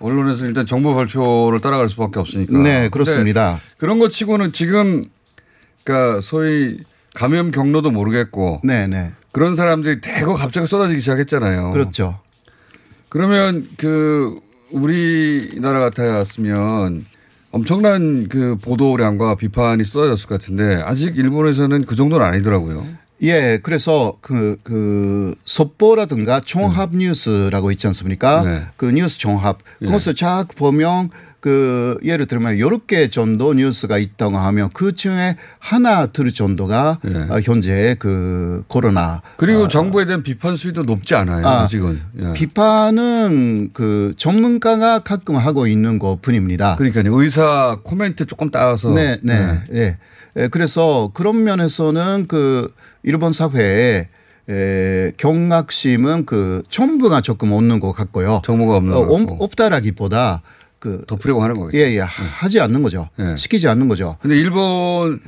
언론에서 0.00 0.46
일단 0.46 0.66
정부 0.66 0.94
발표를 0.94 1.60
따라갈 1.60 1.88
수밖에 1.88 2.20
없으니까. 2.20 2.58
네, 2.58 2.88
그렇습니다. 2.88 3.58
그런 3.78 3.98
것 3.98 4.10
치고는 4.10 4.52
지금 4.52 5.02
그러니까 5.82 6.20
소위 6.20 6.78
감염 7.14 7.50
경로도 7.50 7.90
모르겠고 7.90 8.60
네, 8.64 8.86
네. 8.86 9.12
그런 9.34 9.56
사람들이 9.56 10.00
대거 10.00 10.34
갑자기 10.36 10.68
쏟아지기 10.68 11.00
시작했잖아요. 11.00 11.70
그렇죠. 11.70 12.20
그러면 13.08 13.66
그 13.76 14.38
우리나라 14.70 15.80
같았으면 15.80 17.04
엄청난 17.50 18.28
그 18.28 18.56
보도량과 18.62 19.34
비판이 19.34 19.84
쏟아졌을 19.84 20.28
것 20.28 20.40
같은데 20.40 20.80
아직 20.84 21.18
일본에서는 21.18 21.84
그 21.84 21.96
정도는 21.96 22.24
아니더라고요. 22.24 22.86
예, 23.22 23.58
그래서 23.60 24.14
그, 24.20 24.56
그, 24.62 25.34
속보라든가 25.44 26.40
종합 26.40 26.94
뉴스라고 26.94 27.72
있지 27.72 27.86
않습니까? 27.88 28.42
네. 28.42 28.62
그 28.76 28.86
뉴스 28.86 29.18
종합. 29.18 29.58
그것을 29.80 30.14
쫙 30.14 30.46
보면 30.56 31.10
그 31.44 31.98
예를 32.02 32.24
들면 32.24 32.58
여러 32.58 32.78
개 32.78 33.10
정도 33.10 33.52
뉴스가 33.52 33.98
있다고 33.98 34.38
하면 34.38 34.70
그 34.72 34.94
중에 34.94 35.36
하나 35.58 36.06
둘 36.06 36.32
정도가 36.32 37.00
어, 37.28 37.40
현재 37.42 37.96
그 37.98 38.64
코로나. 38.66 39.20
그리고 39.36 39.68
정부에 39.68 40.06
대한 40.06 40.22
비판 40.22 40.56
수위도 40.56 40.84
높지 40.84 41.14
않아요. 41.14 41.46
아, 41.46 41.64
아직은. 41.64 42.00
예. 42.22 42.32
비판은 42.32 43.72
그 43.74 44.14
전문가가 44.16 45.00
가끔 45.00 45.36
하고 45.36 45.66
있는 45.66 45.98
것 45.98 46.22
뿐입니다. 46.22 46.76
그러니까요. 46.76 47.14
의사 47.14 47.76
코멘트 47.84 48.24
조금 48.24 48.50
따와서. 48.50 48.94
네, 48.94 49.18
네, 49.22 49.60
네. 49.70 49.98
예, 50.38 50.48
그래서 50.48 51.10
그런 51.12 51.44
면에서는 51.44 52.24
그 52.26 52.72
일본 53.02 53.34
사회에 53.34 54.08
에, 54.48 55.12
경각심은 55.18 56.24
그 56.24 56.62
정부가 56.70 57.20
조금 57.20 57.52
없는 57.52 57.80
것 57.80 57.92
같고요. 57.92 58.40
정부가 58.46 58.76
없는 58.76 58.94
어. 58.94 59.36
없다라기보다 59.40 60.40
그 60.84 61.02
덮으려고 61.06 61.42
하는 61.42 61.58
거겠죠. 61.58 61.78
예, 61.78 61.94
예, 61.96 62.00
하지 62.00 62.60
않는 62.60 62.82
거죠. 62.82 63.08
시키지 63.38 63.68
않는 63.68 63.88
거죠. 63.88 64.18
근데 64.20 64.36
일본 64.36 65.18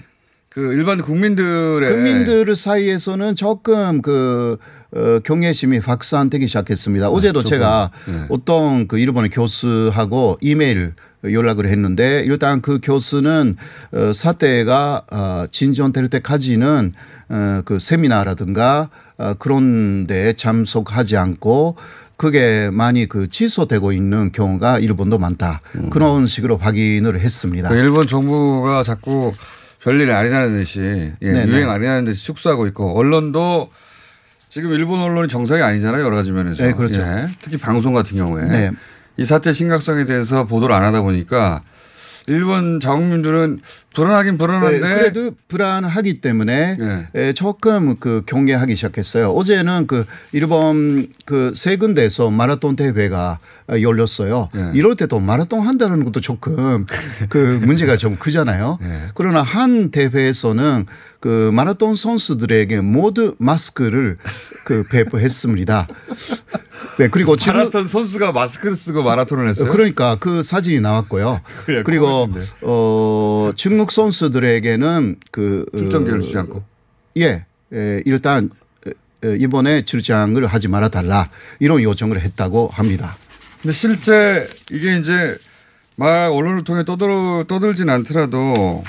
그 0.50 0.74
일반 0.74 1.00
국민들의 1.00 1.90
국민들 1.90 2.54
사이에서는 2.54 3.34
조금 3.36 4.02
그 4.02 4.58
어, 4.94 5.18
경외심이 5.24 5.78
확산되기 5.78 6.46
시작했습니다. 6.46 7.08
어제도 7.08 7.42
조금. 7.42 7.56
제가 7.56 7.90
네. 8.06 8.26
어떤 8.28 8.86
그 8.86 8.98
일본의 8.98 9.30
교수하고 9.30 10.38
이메일 10.42 10.92
연락을 11.24 11.66
했는데 11.66 12.22
일단 12.26 12.60
그 12.60 12.78
교수는 12.82 13.56
어, 13.92 14.12
사태가 14.12 15.02
어, 15.10 15.44
진전될 15.50 16.08
때까지는 16.08 16.92
어, 17.30 17.62
그 17.64 17.78
세미나라든가 17.78 18.90
어, 19.18 19.34
그런 19.38 20.06
데 20.06 20.34
참석하지 20.34 21.16
않고 21.16 21.76
그게 22.16 22.70
많이 22.72 23.06
그 23.06 23.28
취소되고 23.28 23.92
있는 23.92 24.32
경우가 24.32 24.78
일본도 24.78 25.18
많다. 25.18 25.60
그런 25.90 26.26
식으로 26.26 26.56
확인을 26.56 27.18
했습니다. 27.20 27.68
그 27.68 27.74
일본 27.74 28.06
정부가 28.06 28.82
자꾸 28.82 29.32
별일 29.86 30.10
아니라는 30.10 30.58
듯이 30.58 31.12
예. 31.22 31.44
유행 31.46 31.70
아니라는 31.70 32.06
듯이 32.06 32.24
축소하고 32.24 32.66
있고 32.68 32.98
언론도 32.98 33.70
지금 34.48 34.72
일본 34.72 35.00
언론이 35.00 35.28
정상이 35.28 35.62
아니잖아요 35.62 36.04
여러 36.04 36.16
가지 36.16 36.32
면에서 36.32 36.64
네, 36.64 36.72
그렇죠. 36.72 37.00
예, 37.00 37.28
특히 37.40 37.56
방송 37.56 37.92
같은 37.92 38.16
경우에 38.16 38.44
네. 38.48 38.70
이 39.16 39.24
사태 39.24 39.52
심각성에 39.52 40.04
대해서 40.04 40.44
보도를 40.44 40.74
안 40.74 40.82
하다 40.82 41.02
보니까 41.02 41.62
일본 42.26 42.80
자국민들은 42.80 43.60
불안하긴 43.94 44.36
불안한데 44.36 44.78
네, 44.80 44.94
그래도 44.94 45.30
불안하기 45.48 46.20
때문에 46.20 46.76
네. 46.78 47.08
에, 47.14 47.32
조금 47.32 47.96
그 47.96 48.22
경계하기 48.26 48.76
시작했어요. 48.76 49.30
어제는 49.30 49.86
그 49.86 50.04
일본 50.32 51.08
그 51.24 51.52
세 51.54 51.76
군데에서 51.76 52.30
마라톤 52.30 52.76
대회가 52.76 53.38
어, 53.68 53.80
열렸어요. 53.80 54.48
네. 54.54 54.70
이럴 54.74 54.94
때도 54.96 55.20
마라톤 55.20 55.60
한다는 55.60 56.04
것도 56.04 56.20
조금 56.20 56.84
그 57.28 57.60
문제가 57.64 57.96
좀 57.96 58.16
크잖아요. 58.16 58.78
네. 58.80 59.00
그러나 59.14 59.42
한 59.42 59.90
대회에서는 59.90 60.84
그 61.26 61.50
마라톤 61.52 61.96
선수들에게 61.96 62.82
모두 62.82 63.34
마스크를 63.38 64.16
그 64.64 64.84
배부했습니다. 64.84 65.88
네 67.00 67.08
그리고 67.08 67.34
지금 67.34 67.54
마라톤 67.54 67.88
선수가 67.88 68.30
마스크를 68.30 68.76
쓰고 68.76 69.02
마라톤을 69.02 69.48
했어요. 69.48 69.72
그러니까 69.72 70.14
그 70.20 70.44
사진이 70.44 70.78
나왔고요. 70.78 71.40
그냥 71.64 71.82
그리고 71.82 72.28
코멘트인데. 72.28 72.48
어 72.62 73.50
중국 73.56 73.90
선수들에게는 73.90 75.16
그 75.32 75.66
출전기를 75.76 76.18
어, 76.18 76.22
주지 76.22 76.38
않고. 76.38 76.62
예, 77.16 77.44
에, 77.72 78.02
일단 78.04 78.48
에, 78.86 79.28
에, 79.28 79.36
이번에 79.36 79.84
출장을 79.84 80.46
하지 80.46 80.68
말아 80.68 80.90
달라 80.90 81.28
이런 81.58 81.82
요청을 81.82 82.20
했다고 82.20 82.68
합니다. 82.72 83.16
근데 83.62 83.72
실제 83.72 84.48
이게 84.70 84.96
이제 84.96 85.36
막 85.96 86.32
언론을 86.32 86.62
통해 86.62 86.84
떠들 86.84 87.08
떠들진 87.48 87.90
않더라도 87.90 88.84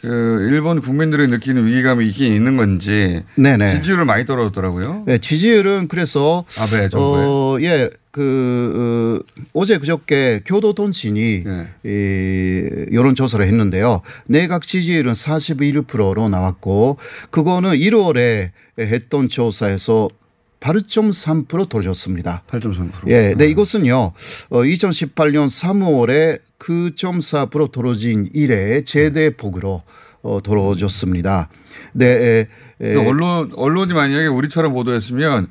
그 0.00 0.48
일본 0.50 0.80
국민들이 0.80 1.26
느끼는 1.26 1.66
위기감이 1.66 2.06
있긴 2.08 2.34
있는 2.34 2.56
건지 2.56 3.22
네네. 3.34 3.68
지지율을 3.68 4.04
많이 4.04 4.24
떨어졌더라고요. 4.24 5.04
네, 5.06 5.18
지지율은 5.18 5.88
그래서 5.88 6.44
아베 6.58 6.88
정부의 6.88 7.26
어, 7.26 7.58
예, 7.60 7.90
그 8.10 9.22
어, 9.24 9.40
어제 9.52 9.78
그저께 9.78 10.40
교도통신이 10.44 11.44
네. 11.44 11.66
이 11.84 12.94
여론 12.94 13.14
조사를 13.14 13.44
했는데요. 13.46 14.00
내각 14.26 14.66
지지율은 14.66 15.12
41%로 15.12 16.28
나왔고 16.28 16.96
그거는 17.30 17.72
1월에 17.72 18.50
했던 18.78 19.28
조사에서 19.28 20.08
8.3% 20.60 21.68
떨어졌습니다. 21.68 22.42
8.3%. 22.46 23.08
예, 23.08 23.34
네, 23.36 23.46
이것은요, 23.46 23.96
어, 24.50 24.62
2018년 24.62 25.46
3월에 25.48 26.40
9.4% 26.58 27.72
떨어진 27.72 28.28
이래 28.34 28.82
최대 28.82 29.30
폭으로 29.30 29.82
어, 30.22 30.40
떨어졌습니다. 30.42 31.48
네, 31.92 32.06
에, 32.06 32.46
에, 32.82 32.94
언론 32.96 33.50
언론이 33.56 33.94
만약에 33.94 34.26
우리처럼 34.26 34.74
보도했으면 34.74 35.48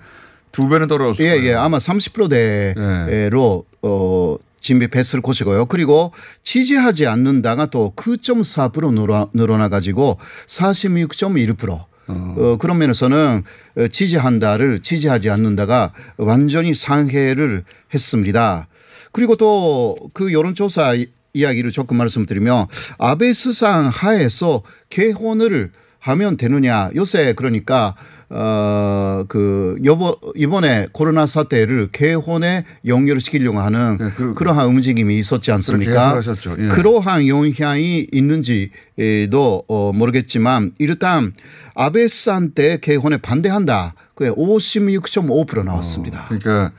두 0.51 0.69
배는 0.69 0.87
떨어졌어요. 0.87 1.27
예, 1.27 1.43
예. 1.43 1.53
아마 1.53 1.77
30%대로 1.77 3.65
어 3.81 4.37
진입했을 4.61 5.21
것이고요. 5.21 5.65
그리고 5.65 6.11
지지하지 6.43 7.07
않는다가 7.07 7.67
또 7.67 7.93
9.4% 7.95 8.93
늘어, 8.93 9.29
늘어나 9.33 9.69
가지고 9.69 10.19
46.1%. 10.47 11.88
어, 12.09 12.57
그런 12.59 12.77
면에서는 12.79 13.43
어, 13.77 13.87
지지한다를 13.87 14.79
지지하지 14.81 15.29
않는다가 15.29 15.93
완전히 16.17 16.73
상해를 16.73 17.63
했습니다. 17.93 18.67
그리고 19.11 19.35
또 19.35 19.95
그 20.13 20.33
여론조사 20.33 20.95
이- 20.95 21.07
이야기를 21.33 21.71
조금 21.71 21.97
말씀드리면 21.97 22.65
아베 22.97 23.33
수상 23.33 23.87
하에서 23.87 24.63
개헌을 24.89 25.71
하면 25.99 26.37
되느냐 26.37 26.89
요새 26.95 27.33
그러니까 27.33 27.95
어그 28.31 29.79
여보 29.85 30.15
이번에 30.35 30.87
코로나 30.91 31.25
사태를 31.25 31.89
개헌에 31.91 32.63
연결시키려고 32.85 33.59
하는 33.59 33.97
그러한 34.35 34.67
움직임이 34.67 35.17
있었지 35.17 35.51
않습니까? 35.51 36.21
네. 36.57 36.65
예. 36.65 36.67
그러한 36.67 37.27
영향이 37.27 38.07
있는지도 38.11 39.63
어 39.67 39.91
모르겠지만 39.93 40.73
일단 40.77 41.33
아베 41.73 42.07
수상 42.07 42.51
때 42.51 42.77
개헌에 42.79 43.17
반대한다. 43.17 43.95
그게 44.13 44.29
56.5% 44.29 45.63
나왔습니다. 45.63 46.25
그러니까 46.27 46.71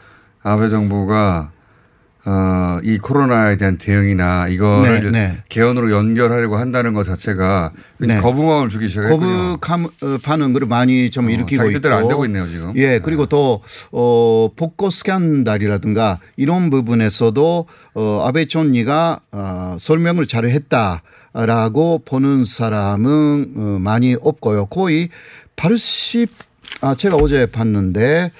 아베 0.42 0.68
정부가 0.68 1.50
어, 2.26 2.78
이 2.82 2.98
코로나에 2.98 3.56
대한 3.56 3.78
대응이나 3.78 4.48
이거를 4.48 5.10
네, 5.10 5.28
네. 5.28 5.38
개헌으로 5.48 5.90
연결하려고 5.90 6.56
한다는 6.56 6.92
것 6.92 7.04
자체가 7.04 7.72
네. 7.98 8.18
거부감을 8.18 8.68
주기 8.68 8.88
시작했군요. 8.88 9.18
거부 9.18 9.58
감, 9.60 9.84
어, 9.84 10.18
반응을 10.22 10.66
많이 10.66 11.10
좀 11.10 11.30
일으키고 11.30 11.62
자기 11.62 11.72
뜻대로 11.72 11.94
안 11.96 12.08
되고 12.08 12.24
있네요, 12.26 12.46
지금. 12.46 12.72
예 12.76 12.98
그리고 12.98 13.26
또 13.26 13.62
어, 13.92 14.50
복고 14.54 14.90
스캔들이라든가 14.90 16.18
이런 16.36 16.68
부분에서도 16.68 17.66
어, 17.94 18.24
아베 18.26 18.44
총리가 18.44 19.20
어, 19.32 19.76
설명을 19.78 20.26
잘 20.26 20.44
했다라고 20.44 22.02
보는 22.04 22.44
사람은 22.44 23.54
어, 23.56 23.78
많이 23.80 24.14
없고요. 24.20 24.66
거의 24.66 25.08
80 25.56 26.50
아, 26.82 26.94
제가 26.94 27.16
어제 27.16 27.46
봤는데, 27.46 28.30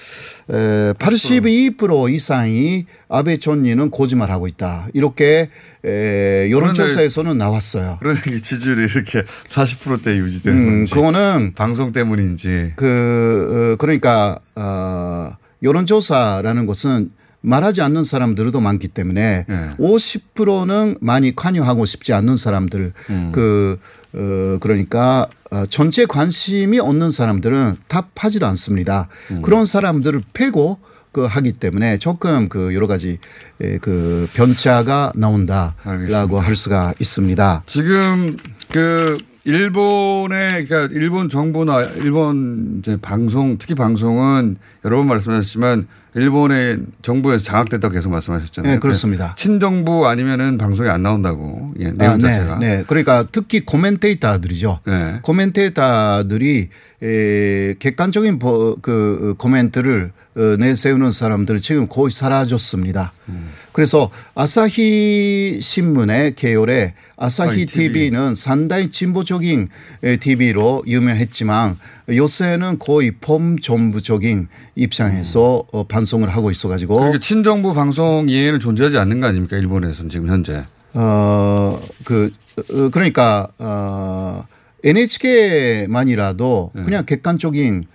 에, 0.50 0.92
82% 0.94 2.12
이상이 2.12 2.86
아베 3.08 3.36
총리는 3.36 3.90
거짓말하고 3.90 4.48
있다. 4.48 4.88
이렇게, 4.94 5.48
에, 5.84 6.50
여론조사에서는 6.50 7.38
나왔어요. 7.38 7.96
그런데 8.00 8.34
이 8.34 8.40
지지율이 8.40 8.82
이렇게 8.82 9.22
40%대 9.46 10.16
유지되는 10.16 10.60
음, 10.60 10.66
건지 10.66 10.94
그거는 10.94 11.52
방송 11.54 11.92
때문인지 11.92 12.72
그 12.76 13.74
어, 13.74 13.76
그러니까 13.76 14.38
어, 14.56 15.30
여론조사라는 15.62 16.66
것은 16.66 17.10
말하지 17.42 17.80
않는 17.82 18.04
사람들도 18.04 18.60
많기 18.60 18.88
때문에 18.88 19.46
예. 19.48 19.70
50%는 19.78 20.96
많이 21.00 21.34
관여하고 21.34 21.86
싶지 21.86 22.12
않는 22.12 22.36
사람들 22.36 22.92
음. 23.08 23.32
그 23.32 23.78
어, 24.12 24.58
그러니까 24.60 25.28
어, 25.50 25.66
전체 25.66 26.06
관심이 26.06 26.78
없는 26.78 27.10
사람들은 27.10 27.76
답하지도 27.88 28.46
않습니다. 28.46 29.08
음. 29.30 29.42
그런 29.42 29.66
사람들을 29.66 30.22
패고 30.32 30.78
그 31.12 31.24
하기 31.24 31.52
때문에 31.52 31.98
조금 31.98 32.48
그 32.48 32.74
여러 32.74 32.86
가지 32.86 33.18
에, 33.60 33.78
그 33.78 34.28
변차가 34.34 35.12
나온다라고 35.16 36.38
할 36.38 36.54
수가 36.54 36.94
있습니다. 37.00 37.64
지금 37.66 38.36
그 38.70 39.18
일본의 39.50 40.66
그러니까 40.66 40.88
일본 40.92 41.28
정부나 41.28 41.82
일본 41.96 42.76
이제 42.78 42.96
방송 43.00 43.58
특히 43.58 43.74
방송은 43.74 44.56
여러 44.84 44.96
번 44.98 45.06
말씀하셨지만 45.08 45.86
일본의 46.14 46.78
정부에서 47.02 47.44
장악됐다고 47.44 47.94
계속 47.94 48.10
말씀하셨잖아요. 48.10 48.74
네, 48.74 48.78
그렇습니다. 48.78 49.34
친정부 49.36 50.08
아니면은 50.08 50.58
방송에 50.58 50.88
안 50.88 51.02
나온다고 51.02 51.72
예, 51.78 51.90
내용 51.92 52.14
아, 52.14 52.16
네, 52.16 52.22
자체가. 52.22 52.58
네. 52.58 52.84
그러니까 52.86 53.24
특히 53.30 53.60
코멘테이터들이죠. 53.64 54.80
네. 54.86 55.18
코멘테이터들이 55.22 56.68
에, 57.02 57.74
객관적인 57.78 58.38
보, 58.38 58.76
그 58.82 59.34
코멘트를 59.38 60.12
어, 60.14 60.19
내세우는 60.34 61.12
사람들 61.12 61.60
지금 61.60 61.88
거의 61.88 62.10
사라졌습니다. 62.10 63.12
음. 63.28 63.50
그래서 63.72 64.10
아사히 64.34 65.60
신문의 65.62 66.34
계열의 66.34 66.94
아사히 67.16 67.66
TV. 67.66 67.92
TV는 67.92 68.34
상당히 68.34 68.90
진보적인 68.90 69.68
에, 70.02 70.16
TV로 70.16 70.84
유명했지만 70.86 71.76
요새는 72.08 72.78
거의 72.78 73.12
폼정부적인 73.20 74.48
입장에서 74.74 75.64
어, 75.72 75.84
방송을 75.84 76.28
하고 76.28 76.50
있어가지고 76.50 76.96
그러니까 76.96 77.20
친정부 77.20 77.74
방송 77.74 78.28
이해는 78.28 78.60
존재하지 78.60 78.98
않는 78.98 79.20
거 79.20 79.26
아닙니까 79.26 79.56
일본에서는 79.56 80.10
지금 80.10 80.28
현재. 80.28 80.64
어, 80.92 81.80
그, 82.04 82.32
어, 82.58 82.90
그러니까, 82.90 83.48
어, 83.58 84.44
NHK만이라도 84.82 86.72
네. 86.74 86.82
그냥 86.82 87.06
객관적인 87.06 87.84
에, 87.84 87.86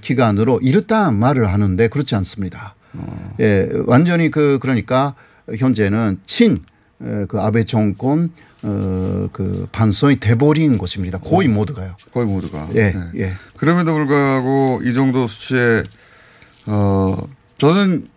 기관으로 0.00 0.60
이렇다 0.62 1.10
말을 1.10 1.46
하는데 1.46 1.88
그렇지 1.88 2.14
않습니다. 2.16 2.74
어. 2.94 3.34
예, 3.40 3.68
완전히 3.86 4.30
그, 4.30 4.58
그러니까 4.60 5.14
현재는 5.56 6.20
친, 6.26 6.58
에, 7.02 7.26
그 7.26 7.40
아베 7.40 7.64
정권, 7.64 8.30
어, 8.62 9.28
그 9.32 9.68
반성이 9.70 10.16
돼버린 10.16 10.78
곳입니다. 10.78 11.18
거의 11.18 11.48
모두가요. 11.48 11.94
거의 12.12 12.26
모두가. 12.26 12.68
예, 12.74 12.90
네. 12.90 13.10
예. 13.16 13.32
그럼에도 13.56 13.94
불구하고 13.94 14.80
이 14.84 14.92
정도 14.92 15.26
수치에 15.26 15.84
어 16.66 17.16
저는 17.58 18.08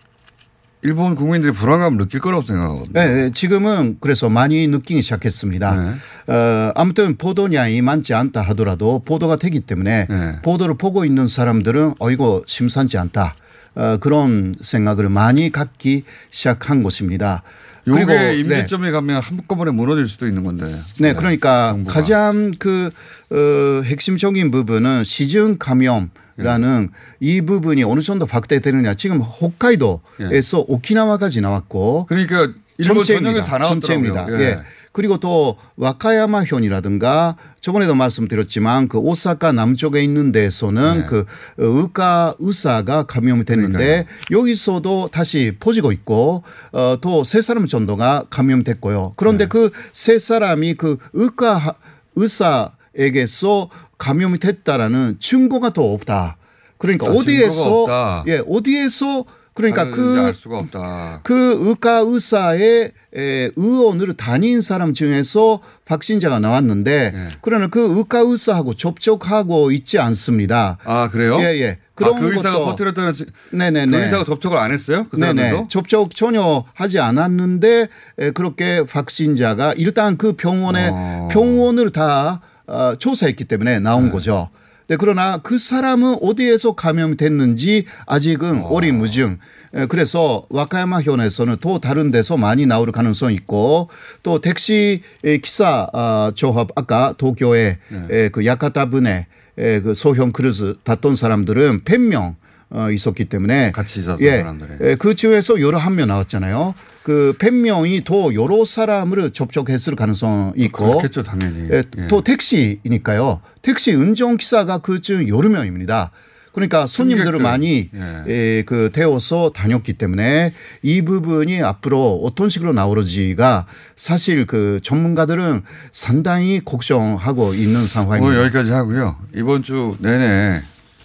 일본 0.84 1.16
국민들이 1.16 1.52
불안감을 1.52 1.98
느낄 2.00 2.20
거라고 2.20 2.44
생각하거든요. 2.44 2.92
네, 2.94 3.08
네, 3.08 3.32
지금은 3.32 3.98
그래서 4.00 4.30
많이 4.30 4.68
느끼기 4.68 5.02
시작했습니다. 5.02 5.76
네. 5.76 6.34
어, 6.34 6.72
아무튼 6.76 7.18
보도량이 7.18 7.82
많지 7.82 8.14
않다 8.14 8.42
하더라도 8.42 9.02
보도가 9.06 9.36
되기 9.36 9.60
때문에 9.60 10.08
네. 10.10 10.36
보도를 10.42 10.76
보고 10.78 11.06
있는 11.06 11.28
사람들은 11.28 11.94
어 12.00 12.12
이거 12.12 12.44
심상치 12.48 12.98
않다. 12.98 13.36
어, 13.76 13.98
그런 14.00 14.56
생각을 14.60 15.10
많이 15.10 15.52
갖기 15.52 16.04
시작한 16.30 16.84
것입니다. 16.84 17.44
요게 17.88 18.06
네. 18.06 18.38
임계점에 18.38 18.92
가면 18.92 19.22
한꺼번에 19.22 19.72
무너질 19.72 20.08
수도 20.08 20.28
있는 20.28 20.44
건데. 20.44 20.66
네, 21.00 21.14
그러니까 21.14 21.72
정부가. 21.72 21.94
가장 21.94 22.52
그 22.60 22.92
어, 23.32 23.82
핵심적인 23.84 24.52
부분은 24.52 25.04
시중 25.04 25.58
감염 25.58 26.10
라는 26.44 26.90
이 27.20 27.42
부분이 27.42 27.84
어느 27.84 28.02
정도 28.02 28.26
확대되느냐. 28.30 28.94
지금 28.96 29.20
홋카이도에서 29.22 30.66
오키나와까지 30.68 31.42
나왔고 31.42 32.06
그러니까 32.08 32.52
일본 32.78 33.04
전역에서 33.04 33.46
다. 33.48 33.64
전체입니다. 33.64 34.28
예. 34.32 34.44
예. 34.44 34.60
그리고 34.94 35.18
또 35.18 35.56
와카야마현이라든가 35.78 37.36
저번에도 37.62 37.96
말씀드렸지만 37.96 38.88
그 38.88 38.98
오사카 38.98 39.52
남쪽에 39.52 40.04
있는 40.04 40.32
데에서는 40.32 41.00
네. 41.02 41.06
그 41.06 41.26
의과 41.58 42.36
의사가 42.40 43.04
감염이 43.04 43.46
됐는데 43.46 44.06
여기서도 44.32 45.10
다시 45.12 45.56
퍼지고 45.60 45.92
있고 45.92 46.44
어, 46.72 46.98
또 47.02 47.24
세 47.24 47.42
사람 47.42 47.68
정도가 47.68 48.26
감염됐고요. 48.30 49.14
그런데 49.16 49.48
네. 49.48 49.50
그세 49.50 50.18
사람이 50.20 50.74
그 50.74 50.98
하- 51.40 51.74
의사 52.16 52.72
에게서 52.98 53.70
감염이 53.98 54.40
됐다라는 54.40 55.18
증거가 55.20 55.70
또 55.70 55.94
없다. 55.94 56.38
그러니까 56.78 57.08
아, 57.08 57.12
어디에서 57.12 57.82
없다. 57.84 58.24
예 58.28 58.42
어디에서 58.48 59.26
그러니까 59.54 59.84
다른지 59.92 59.98
그. 60.44 61.20
그 61.24 61.58
의과 61.68 62.04
의사의 62.06 62.92
에, 63.16 63.52
의원으로 63.56 64.14
다닌 64.14 64.62
사람 64.62 64.94
중에서 64.94 65.60
확진자가 65.86 66.40
나왔는데 66.40 67.12
네. 67.12 67.28
그러나 67.42 67.68
그 67.68 67.98
의과 67.98 68.20
의사하고 68.20 68.74
접촉하고 68.74 69.72
있지 69.72 70.00
않습니다. 70.00 70.78
아 70.86 71.10
그래요? 71.10 71.38
예, 71.42 71.62
예. 71.62 71.80
그런 71.96 72.16
아, 72.16 72.20
그 72.20 72.32
의사가 72.34 72.60
퍼뜨렸다는 72.66 73.14
지- 73.14 73.26
네네네. 73.52 73.92
그 73.98 74.04
의사가 74.04 74.24
접촉을 74.24 74.58
안 74.58 74.72
했어요? 74.72 75.06
그 75.12 75.18
네네. 75.18 75.42
사람들도? 75.42 75.68
접촉 75.68 76.16
전혀 76.16 76.64
하지 76.74 77.00
않았는데 77.00 77.88
에, 78.20 78.32
그렇게 78.32 78.84
확진자가 78.90 79.74
일단 79.76 80.18
그 80.18 80.34
병원에 80.34 80.90
어. 80.92 81.30
병원을 81.32 81.90
다 81.92 82.42
어, 82.72 82.96
조사했기 82.98 83.44
때문에 83.44 83.80
나온 83.80 84.12
거죠. 84.12 84.50
네, 84.88 84.98
그러나 84.98 85.38
그 85.38 85.58
사람은 85.58 86.18
어디에서 86.22 86.74
감염이 86.74 87.16
됐는지 87.18 87.86
아직은 88.08 88.64
어리무중. 88.64 89.38
에, 89.74 89.86
그래서 89.86 90.44
와카야마현에서는 90.50 91.58
또 91.62 91.80
다른 91.80 92.12
데서 92.12 92.36
많이 92.38 92.66
나올 92.66 92.92
가능성이 92.92 93.36
있고 93.36 93.90
또 94.24 94.40
택시 94.42 95.02
에, 95.24 95.38
기사 95.38 95.88
아, 95.94 96.32
조합 96.36 96.70
아까 96.76 97.14
도쿄에 97.18 97.78
에, 98.10 98.30
그 98.30 98.46
야카타분에 98.46 99.28
에, 99.58 99.80
그 99.82 99.94
소형 99.94 100.32
크루즈 100.32 100.76
탔던 100.84 101.16
사람들은 101.16 101.84
100명 101.84 102.36
어, 102.74 102.90
있었기 102.90 103.26
때문에 103.26 103.72
같이 103.72 104.00
있었던 104.00 104.22
예, 104.26 104.38
사람들이. 104.40 104.72
예, 104.82 104.96
그 104.96 105.14
중에서 105.16 105.60
여러 105.62 105.78
한 105.78 105.96
명 105.96 106.08
나왔잖아요. 106.08 106.74
그 107.04 107.34
100명이 107.40 108.04
더 108.06 108.34
여러 108.34 108.64
사람을 108.64 109.32
접촉했을 109.32 109.96
가능성이 109.96 110.54
있고 110.58 110.86
그렇겠죠 110.86 111.24
당연히. 111.24 111.70
예, 111.72 111.84
예. 111.98 112.08
또 112.08 112.22
택시니까요. 112.24 113.42
택시 113.62 113.94
운전 113.94 114.38
기사가 114.38 114.80
그중 114.80 115.28
여러 115.28 115.50
명입니다. 115.50 116.12
그러니까 116.54 116.86
손님들을 116.86 117.38
승객들. 117.38 117.44
많이 117.44 117.90
예. 117.96 118.24
에, 118.28 118.64
그 118.64 118.90
태워서 118.94 119.52
다녔기 119.52 119.94
때문에 119.94 120.54
이 120.84 121.02
부분이 121.02 121.64
앞으로 121.64 122.22
어떤 122.24 122.50
식으로 122.50 122.74
나오는지가 122.74 123.66
사실 123.96 124.46
그 124.46 124.80
전문가들은 124.84 125.62
상당히 125.92 126.60
걱정하고 126.64 127.54
있는 127.54 127.88
상황입니다. 127.88 128.28
오늘 128.28 128.44
여기까지 128.46 128.74
하고요. 128.74 129.18
이번 129.34 129.64
주 129.64 129.96
내내 130.00 130.62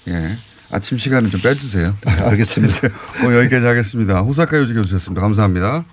예. 0.09 0.36
아침 0.73 0.99
시간은 0.99 1.31
좀 1.31 1.41
빼주세요. 1.41 1.95
알겠습니다. 2.05 2.89
오늘 3.25 3.39
여기까지 3.41 3.67
하겠습니다. 3.67 4.21
호사카 4.21 4.57
요지 4.59 4.75
교수였습니다. 4.75 5.21
감사합니다. 5.23 5.85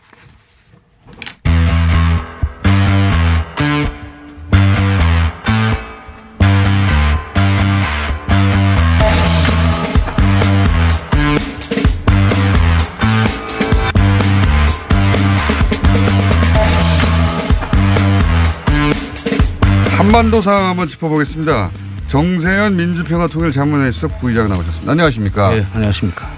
한반도 19.98 20.42
상황 20.42 20.70
한번 20.70 20.88
짚어보겠습니다. 20.88 21.72
정세현 22.14 22.76
민주평화통일자문회 22.76 23.92
수석 23.92 24.20
부의장 24.20 24.48
나오셨습니다. 24.48 24.92
안녕하십니까? 24.92 25.50
네, 25.50 25.66
안녕하십니까. 25.74 26.30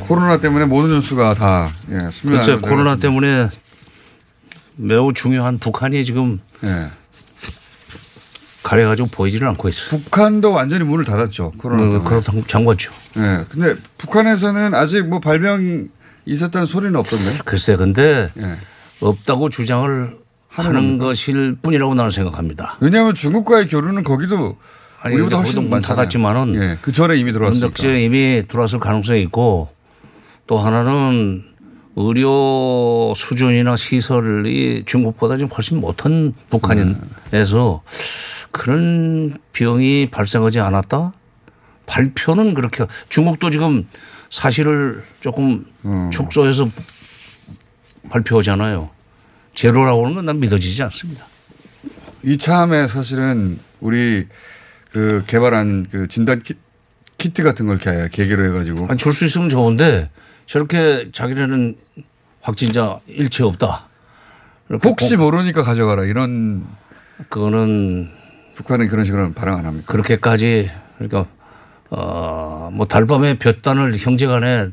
코로나 0.00 0.36
때문에 0.38 0.66
모든 0.66 0.90
뉴스가 0.90 1.32
다 1.32 1.72
예, 1.88 2.10
수면 2.10 2.42
그렇죠. 2.42 2.60
코로나. 2.60 2.96
때문에 2.96 3.48
매우 4.76 5.14
중요한 5.14 5.56
북한이 5.56 6.04
지금 6.04 6.40
예. 6.64 6.90
가려가지고 8.62 9.08
보이지를 9.08 9.48
않고 9.48 9.70
있어요. 9.70 9.98
북한도 9.98 10.52
완전히 10.52 10.84
문을 10.84 11.06
닫았죠. 11.06 11.52
코로나 11.56 11.84
어, 11.84 11.90
때문에. 11.92 12.04
그렇다 12.04 12.32
잠궜죠. 12.32 12.92
예. 13.16 13.46
근데 13.48 13.74
북한에서는 13.96 14.74
아직 14.74 15.08
뭐 15.08 15.20
발병 15.20 15.88
있었다는 16.26 16.66
소리는 16.66 16.94
없던데. 16.96 17.38
글쎄, 17.46 17.76
근데 17.76 18.30
예. 18.36 18.56
없다고 19.00 19.48
주장을 19.48 20.18
하는 20.50 20.72
겁니까? 20.74 21.06
것일 21.06 21.56
뿐이라고 21.62 21.94
나는 21.94 22.10
생각합니다. 22.10 22.76
왜냐하면 22.80 23.14
중국과의 23.14 23.68
교류는 23.68 24.04
거기도 24.04 24.58
아니, 25.02 25.14
우리보다 25.16 25.38
훨씬. 25.38 25.68
닫았지만은 25.68 26.54
예. 26.54 26.78
그 26.80 26.92
전에 26.92 27.16
이미 27.16 27.32
들어왔으니까. 27.32 27.66
문덕지에 27.66 28.02
이미 28.04 28.44
들어왔을 28.46 28.78
가능성이 28.78 29.22
있고 29.22 29.68
또 30.46 30.58
하나는 30.58 31.44
의료 31.96 33.12
수준이나 33.16 33.76
시설이 33.76 34.84
중국보다 34.86 35.36
좀 35.36 35.48
훨씬 35.48 35.80
못한 35.80 36.32
북한에서 36.50 37.82
그런 38.50 39.36
병이 39.52 40.08
발생하지 40.10 40.60
않았다? 40.60 41.12
발표는 41.86 42.54
그렇게 42.54 42.86
중국도 43.08 43.50
지금 43.50 43.86
사실을 44.30 45.02
조금 45.20 45.66
음. 45.84 46.10
축소해서 46.10 46.68
발표하잖아요. 48.10 48.88
제로라고 49.54 50.04
하는 50.04 50.14
건 50.14 50.24
난 50.24 50.38
믿어지지 50.40 50.82
않습니다. 50.84 51.26
이참에 52.24 52.86
사실은 52.86 53.58
우리 53.80 54.26
그 54.92 55.24
개발한 55.26 55.86
그 55.90 56.06
진단 56.08 56.40
키, 56.40 56.54
키트 57.18 57.42
같은 57.42 57.66
걸 57.66 57.78
개- 57.78 58.08
계기로 58.10 58.44
해가지고 58.46 58.94
줄수 58.96 59.24
있으면 59.24 59.48
좋은데 59.48 60.10
저렇게 60.46 61.10
자기네는 61.12 61.76
확진자 62.40 62.98
일체 63.06 63.42
없다. 63.44 63.88
혹시 64.84 65.16
공- 65.16 65.24
모르니까 65.26 65.62
가져가라 65.62 66.04
이런 66.04 66.66
그거는 67.28 68.10
북한은 68.54 68.88
그런 68.88 69.04
식으로 69.04 69.32
발언 69.32 69.58
안 69.58 69.66
합니까? 69.66 69.86
그렇게까지 69.92 70.70
그러니까 70.98 71.26
어뭐 71.90 72.86
달밤에 72.86 73.38
볕단을 73.38 73.96
형제간에 73.96 74.68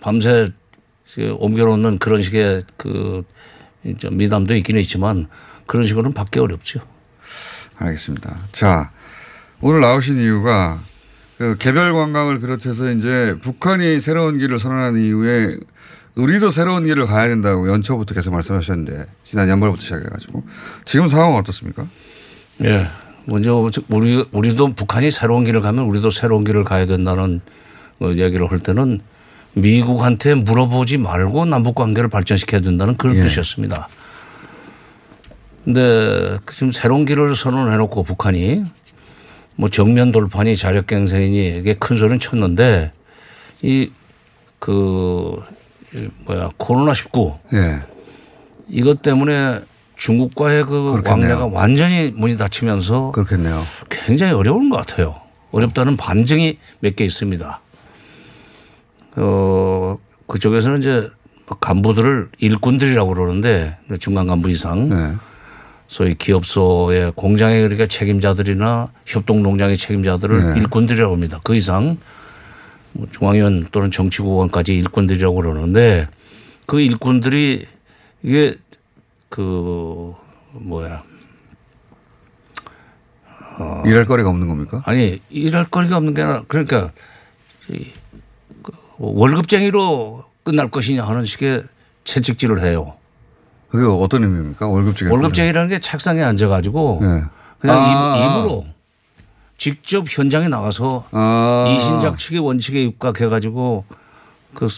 밤새 0.00 0.50
그 1.14 1.34
옮겨놓는 1.38 1.98
그런 1.98 2.22
식의 2.22 2.62
그 2.76 3.24
미담도 4.10 4.54
있기는 4.56 4.80
있지만 4.82 5.26
그런 5.66 5.84
식으로는 5.84 6.14
받기 6.14 6.38
어렵죠. 6.40 6.80
알겠습니다. 7.78 8.36
자, 8.52 8.90
오늘 9.64 9.80
나오신 9.80 10.18
이유가 10.18 10.80
그 11.38 11.54
개별 11.56 11.92
관광을 11.92 12.40
비롯해서 12.40 12.90
이제 12.90 13.36
북한이 13.42 14.00
새로운 14.00 14.38
길을 14.38 14.58
선언한 14.58 14.98
이후에 14.98 15.56
우리도 16.16 16.50
새로운 16.50 16.84
길을 16.84 17.06
가야 17.06 17.28
된다고 17.28 17.68
연초부터 17.68 18.12
계속 18.12 18.32
말씀하셨는데 18.32 19.06
지난 19.22 19.48
연말부터 19.48 19.80
시작해가지고 19.80 20.42
지금 20.84 21.06
상황은 21.06 21.38
어떻습니까? 21.38 21.86
예. 22.64 22.88
먼저 23.24 23.68
우리 23.88 24.26
우리도 24.32 24.70
북한이 24.70 25.10
새로운 25.10 25.44
길을 25.44 25.60
가면 25.60 25.84
우리도 25.84 26.10
새로운 26.10 26.42
길을 26.42 26.64
가야 26.64 26.86
된다는 26.86 27.40
어, 28.00 28.08
얘기를 28.08 28.50
할 28.50 28.58
때는 28.58 28.98
미국한테 29.54 30.34
물어보지 30.34 30.98
말고 30.98 31.44
남북 31.44 31.76
관계를 31.76 32.08
발전시켜야 32.10 32.60
된다는 32.60 32.94
그런 32.94 33.16
예. 33.16 33.22
뜻이었습니다. 33.22 33.88
근데 35.64 36.38
지금 36.50 36.72
새로운 36.72 37.04
길을 37.04 37.36
선언해 37.36 37.76
놓고 37.76 38.02
북한이 38.02 38.64
뭐 39.62 39.68
정면 39.68 40.10
돌파니 40.10 40.56
자력갱생이니 40.56 41.58
이게 41.58 41.74
큰 41.74 41.96
소리는 41.96 42.18
쳤는데 42.18 42.90
이 43.62 43.90
그 44.58 45.42
뭐야 46.24 46.50
코로나 46.56 46.94
19 46.94 47.34
예. 47.54 47.80
이것 48.68 49.02
때문에 49.02 49.60
중국과의 49.96 50.64
그 50.66 50.92
그렇겠네요. 50.92 51.34
왕래가 51.34 51.46
완전히 51.46 52.12
문이 52.14 52.36
닫히면서 52.36 53.10
그렇겠네요. 53.10 53.60
굉장히 53.90 54.32
어려운 54.34 54.70
것 54.70 54.76
같아요. 54.76 55.16
어렵다는 55.50 55.96
반증이 55.96 56.58
몇 56.78 56.94
개 56.94 57.04
있습니다. 57.04 57.60
어, 59.16 59.98
그쪽에서는 60.28 60.78
이제 60.78 61.10
간부들을 61.60 62.28
일꾼들이라고 62.38 63.12
그러는데 63.14 63.76
중간 63.98 64.28
간부 64.28 64.48
이상 64.50 64.88
네. 64.88 65.14
소위 65.92 66.14
기업소의 66.14 67.12
공장의 67.16 67.60
그러니까 67.60 67.84
책임자들이나 67.84 68.90
협동농장의 69.04 69.76
책임자들을 69.76 70.54
네. 70.54 70.60
일꾼들이라고 70.60 71.12
합니다. 71.12 71.38
그 71.44 71.54
이상 71.54 71.98
뭐 72.92 73.06
중앙위원 73.10 73.66
또는 73.70 73.90
정치국원까지 73.90 74.74
일꾼들이라고 74.74 75.36
그러는데 75.36 76.08
그 76.64 76.80
일꾼들이 76.80 77.66
이게 78.22 78.54
그 79.28 80.14
뭐야 80.52 81.02
어. 83.58 83.82
일할 83.84 84.06
거리가 84.06 84.30
없는 84.30 84.48
겁니까? 84.48 84.82
아니 84.86 85.20
일할 85.28 85.66
거리가 85.66 85.98
없는 85.98 86.14
게 86.14 86.22
아니라 86.22 86.44
그러니까 86.48 86.90
이그 87.68 88.72
월급쟁이로 88.96 90.24
끝날 90.42 90.70
것이냐 90.70 91.04
하는 91.04 91.26
식의 91.26 91.64
채찍질을 92.04 92.62
해요. 92.62 92.96
그게 93.72 93.86
어떤 93.86 94.22
의미입니까? 94.22 94.66
월급쟁이. 94.66 95.10
월급쟁이라는 95.10 95.68
게 95.70 95.78
책상에 95.78 96.22
앉아가지고 96.22 96.98
네. 97.00 97.24
그냥 97.58 97.76
아. 97.78 98.16
입, 98.18 98.22
입으로 98.22 98.66
직접 99.56 100.04
현장에 100.06 100.48
나가서 100.48 101.06
아. 101.10 101.74
이신작 101.74 102.18
측의 102.18 102.40
원칙에 102.40 102.82
입각해가지고 102.82 103.84
그 104.54 104.68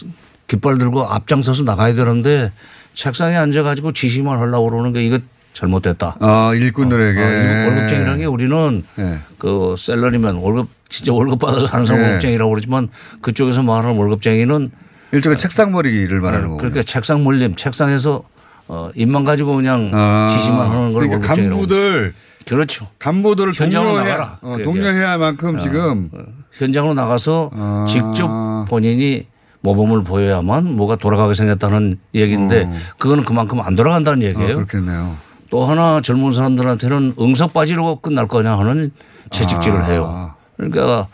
깃발 0.47 0.77
들고 0.77 1.03
앞장서서 1.03 1.63
나가야 1.63 1.93
되는데 1.93 2.53
책상에 2.93 3.35
앉아가지고 3.35 3.91
지시만 3.91 4.39
하려고 4.39 4.69
그러는 4.69 4.93
게 4.93 5.03
이거 5.05 5.19
잘못됐다. 5.51 6.17
아, 6.21 6.53
일꾼들에게. 6.55 7.19
어, 7.19 7.23
이거 7.23 7.71
월급쟁이라는 7.71 8.19
게 8.19 8.25
우리는 8.25 8.83
네. 8.95 9.19
그 9.37 9.75
셀러리면 9.77 10.35
월급 10.35 10.69
진짜 10.87 11.11
월급 11.11 11.39
받아서 11.39 11.65
하는 11.65 11.85
사람 11.85 12.01
네. 12.01 12.07
월급쟁이라고 12.07 12.49
그러지만 12.49 12.87
그쪽에서 13.21 13.61
말하는 13.61 13.97
월급쟁이는 13.97 14.71
일종의 15.11 15.37
책상 15.37 15.73
머리를 15.73 16.17
말하는 16.21 16.47
거고. 16.47 16.57
그러니까 16.57 16.81
책상 16.83 17.23
몰림, 17.23 17.55
책상에서 17.55 18.23
어 18.67 18.89
입만 18.95 19.23
가지고 19.23 19.55
그냥 19.55 19.91
아. 19.93 20.27
지시만 20.29 20.69
하는 20.69 20.93
걸 20.93 21.07
그러니까. 21.07 21.33
간부들 21.35 22.13
그렇죠. 22.47 22.87
간부들을 22.99 23.53
현장으로 23.53 23.91
독려해야 23.91 24.17
나가라. 24.17 24.39
어. 24.41 24.57
독려해야 24.63 25.17
만큼 25.17 25.55
어, 25.55 25.59
지금 25.59 26.09
어, 26.13 26.19
현장으로 26.51 26.93
나가서 26.93 27.51
아. 27.53 27.85
직접 27.89 28.65
본인이 28.69 29.27
모범을 29.61 30.03
보여야만 30.03 30.75
뭐가 30.75 30.95
돌아가게 30.95 31.33
생겼다는 31.33 31.97
얘기인데 32.13 32.65
어. 32.65 32.73
그거는 32.97 33.23
그만큼 33.23 33.59
안 33.61 33.75
돌아간다는 33.75 34.21
아, 34.21 34.25
얘기예요. 34.29 34.55
그렇겠네요. 34.57 35.15
또 35.51 35.65
하나 35.65 36.01
젊은 36.01 36.33
사람들한테는 36.33 37.15
응석 37.19 37.53
빠지로 37.53 37.97
끝날 37.97 38.27
거냐 38.27 38.57
하는 38.57 38.91
채찍질을 39.31 39.79
아. 39.79 39.85
해요. 39.85 40.33
그러니까 40.57 41.07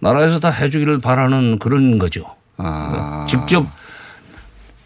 나라에서 0.00 0.40
다 0.40 0.50
해주기를 0.50 1.00
바라는 1.00 1.58
그런 1.60 1.98
거죠. 1.98 2.24
아. 2.56 3.26
직접 3.28 3.66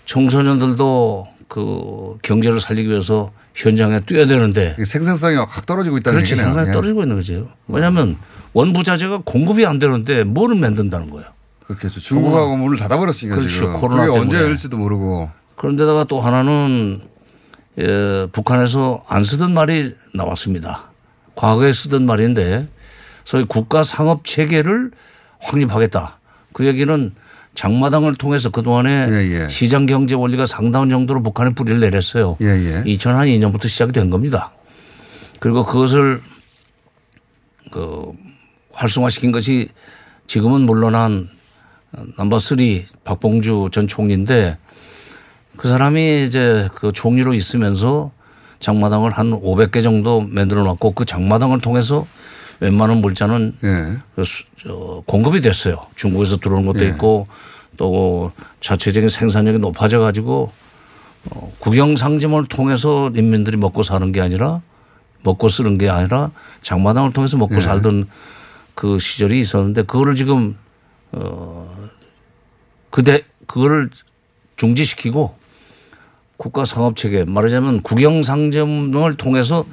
청소년들도 0.04 1.28
그 1.48 2.16
경제를 2.22 2.60
살리기 2.60 2.88
위해서 2.88 3.30
현장에 3.54 4.00
뛰어야 4.00 4.26
되는데 4.26 4.76
생산성이 4.84 5.36
확 5.36 5.64
떨어지고 5.66 5.98
있다는 5.98 6.18
그렇지 6.18 6.32
얘기네요. 6.32 6.52
생산이 6.52 6.68
예. 6.68 6.72
떨어지고 6.72 7.02
있는 7.02 7.16
거죠. 7.16 7.48
왜냐하면 7.68 8.16
원부자재가 8.52 9.22
공급이 9.24 9.64
안 9.64 9.78
되는데 9.78 10.24
뭐를 10.24 10.56
만든다는 10.56 11.10
거예요. 11.10 11.28
그렇겠죠. 11.66 12.00
중국하고 12.00 12.56
문을 12.56 12.76
닫아버렸으니까 12.78 13.36
그렇죠. 13.36 13.54
지금. 13.54 13.74
코로나 13.80 14.06
그게 14.06 14.18
언제 14.18 14.30
때문에. 14.30 14.44
열릴지도 14.44 14.76
모르고. 14.76 15.30
그런데다가 15.56 16.04
또 16.04 16.20
하나는 16.20 17.00
예, 17.78 18.26
북한에서 18.32 19.04
안 19.08 19.22
쓰던 19.22 19.52
말이 19.52 19.94
나왔습니다. 20.14 20.90
과거에 21.34 21.72
쓰던 21.72 22.06
말인데 22.06 22.68
소위 23.24 23.44
국가 23.44 23.82
상업 23.82 24.24
체계를 24.24 24.90
확립하겠다. 25.40 26.18
그 26.52 26.64
얘기는 26.66 27.14
장마당을 27.56 28.14
통해서 28.14 28.50
그동안에 28.50 29.48
시장 29.48 29.86
경제 29.86 30.14
원리가 30.14 30.46
상당한 30.46 30.90
정도로 30.90 31.22
북한에 31.22 31.50
뿌리를 31.50 31.80
내렸어요. 31.80 32.36
예, 32.42 32.46
예. 32.46 32.82
2002년부터 32.84 33.68
시작이 33.68 33.92
된 33.92 34.10
겁니다. 34.10 34.52
그리고 35.40 35.64
그것을 35.64 36.20
그 37.72 38.12
활성화시킨 38.72 39.32
것이 39.32 39.70
지금은 40.26 40.62
물러난 40.62 41.28
number 42.18 42.38
three 42.38 42.84
박봉주 43.04 43.70
전 43.72 43.88
총리인데 43.88 44.58
그 45.56 45.68
사람이 45.68 46.24
이제 46.24 46.68
그 46.74 46.92
총리로 46.92 47.32
있으면서 47.32 48.12
장마당을 48.60 49.10
한 49.10 49.30
500개 49.30 49.82
정도 49.82 50.20
만들어 50.20 50.62
놨고 50.62 50.92
그 50.92 51.06
장마당을 51.06 51.60
통해서 51.60 52.06
웬만한 52.60 52.98
물자는 52.98 53.56
그 54.14 54.24
수- 54.24 54.44
저 54.56 55.02
공급이 55.06 55.40
됐어요. 55.40 55.86
중국에서 55.96 56.36
들어오는 56.38 56.66
것도 56.66 56.84
예. 56.84 56.88
있고 56.88 57.26
또 57.76 58.32
자체적인 58.60 59.08
생산력이 59.08 59.58
높아져 59.58 59.98
가지고 59.98 60.50
어, 61.30 61.52
국영 61.58 61.96
상점을 61.96 62.42
통해서 62.46 63.10
인민들이 63.14 63.56
먹고 63.56 63.82
사는 63.82 64.10
게 64.12 64.20
아니라 64.20 64.62
먹고 65.24 65.48
쓰는 65.48 65.76
게 65.76 65.88
아니라 65.88 66.30
장마당을 66.62 67.12
통해서 67.12 67.36
먹고 67.36 67.56
예. 67.56 67.60
살던 67.60 68.08
그 68.74 68.98
시절이 68.98 69.40
있었는데 69.40 69.82
그거를 69.82 70.14
지금 70.14 70.56
어 71.12 71.88
그대 72.90 73.24
그거를 73.46 73.90
중지시키고 74.56 75.34
국가 76.36 76.64
상업 76.64 76.96
체계 76.96 77.24
말하자면 77.24 77.82
국영 77.82 78.22
상점을 78.22 79.14
통해서 79.16 79.64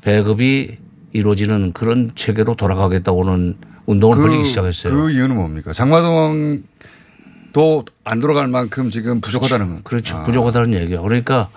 배급이 0.00 0.76
이루어지는 1.12 1.72
그런 1.72 2.10
체계로 2.14 2.54
돌아가겠다고는 2.54 3.56
운동을 3.86 4.16
벌이기 4.18 4.44
시작했어요. 4.44 4.92
그 4.94 5.10
이유는 5.10 5.34
뭡니까? 5.36 5.72
장마동도 5.72 6.62
안 8.04 8.20
돌아갈 8.20 8.48
만큼 8.48 8.90
지금 8.90 9.20
부족하다는 9.20 9.66
건. 9.66 9.80
그렇죠. 9.84 10.22
부족하다는 10.24 10.74
얘기야. 10.74 11.00
그러니까 11.00 11.48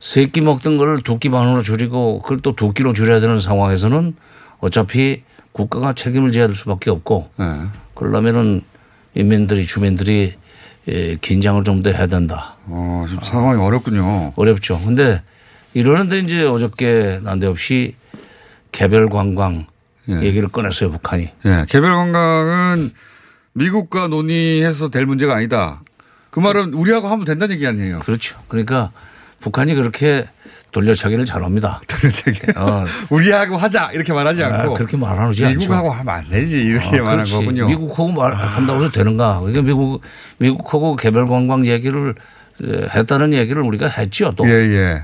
세 0.00 0.26
끼 0.26 0.40
먹던 0.40 0.78
거를 0.78 1.02
두 1.02 1.18
끼 1.18 1.28
반으로 1.28 1.62
줄이고 1.62 2.20
그걸 2.20 2.38
또 2.40 2.54
두 2.54 2.72
끼로 2.72 2.92
줄여야 2.92 3.20
되는 3.20 3.38
상황에서는 3.40 4.14
어차피 4.60 5.22
국가가 5.52 5.92
책임을 5.92 6.30
져야 6.32 6.46
될 6.46 6.54
수밖에 6.56 6.90
없고 6.90 7.30
네. 7.36 7.44
그러려면은 7.94 8.62
인민들이 9.14 9.66
주민들이 9.66 10.34
예, 10.88 11.16
긴장을 11.20 11.62
좀 11.64 11.82
더 11.82 11.90
해야 11.90 12.06
된다. 12.06 12.56
어, 12.66 13.04
지금 13.08 13.22
상황이 13.22 13.60
어렵군요. 13.60 14.32
어렵죠. 14.36 14.80
근데 14.84 15.20
이러는데 15.74 16.20
이제 16.20 16.44
어저께 16.44 17.20
난데없이 17.22 17.94
개별 18.72 19.08
관광 19.08 19.66
얘기를 20.08 20.48
꺼냈어요 20.48 20.90
북한이. 20.90 21.30
예, 21.44 21.66
개별 21.68 21.92
관광은 21.92 22.92
미국과 23.52 24.08
논의해서 24.08 24.88
될 24.88 25.04
문제가 25.06 25.34
아니다. 25.36 25.82
그 26.30 26.40
말은 26.40 26.74
우리하고 26.74 27.08
하면 27.08 27.24
된다는 27.24 27.54
얘기 27.56 27.66
아니에요. 27.66 28.00
그렇죠. 28.00 28.38
그러니까 28.48 28.90
북한이 29.40 29.74
그렇게 29.74 30.26
돌려차기를 30.72 31.24
잘합니다. 31.24 31.80
돌려차기. 31.88 32.38
어. 32.56 32.84
우리하고 33.10 33.56
하자 33.56 33.90
이렇게 33.92 34.12
말하지 34.12 34.42
아, 34.44 34.46
않고 34.62 34.74
그렇게 34.74 34.96
말하지 34.96 35.46
않죠. 35.46 35.58
미국하고 35.58 35.90
하면 35.90 36.14
안 36.14 36.28
되지 36.28 36.62
이렇게 36.64 36.98
아, 36.98 37.02
말한 37.02 37.16
그렇지. 37.18 37.32
거군요. 37.32 37.66
미국하고 37.68 38.12
말한다고 38.12 38.80
해서 38.80 38.90
되는가? 38.90 39.40
그러니까 39.40 39.62
미국 39.62 40.00
미국하고 40.38 40.96
개별 40.96 41.26
관광 41.26 41.66
얘기를 41.66 42.14
에, 42.64 42.88
했다는 42.94 43.32
얘기를 43.34 43.62
우리가 43.62 43.88
했죠. 43.88 44.32
또. 44.36 44.46
예, 44.46 44.50
예. 44.52 45.02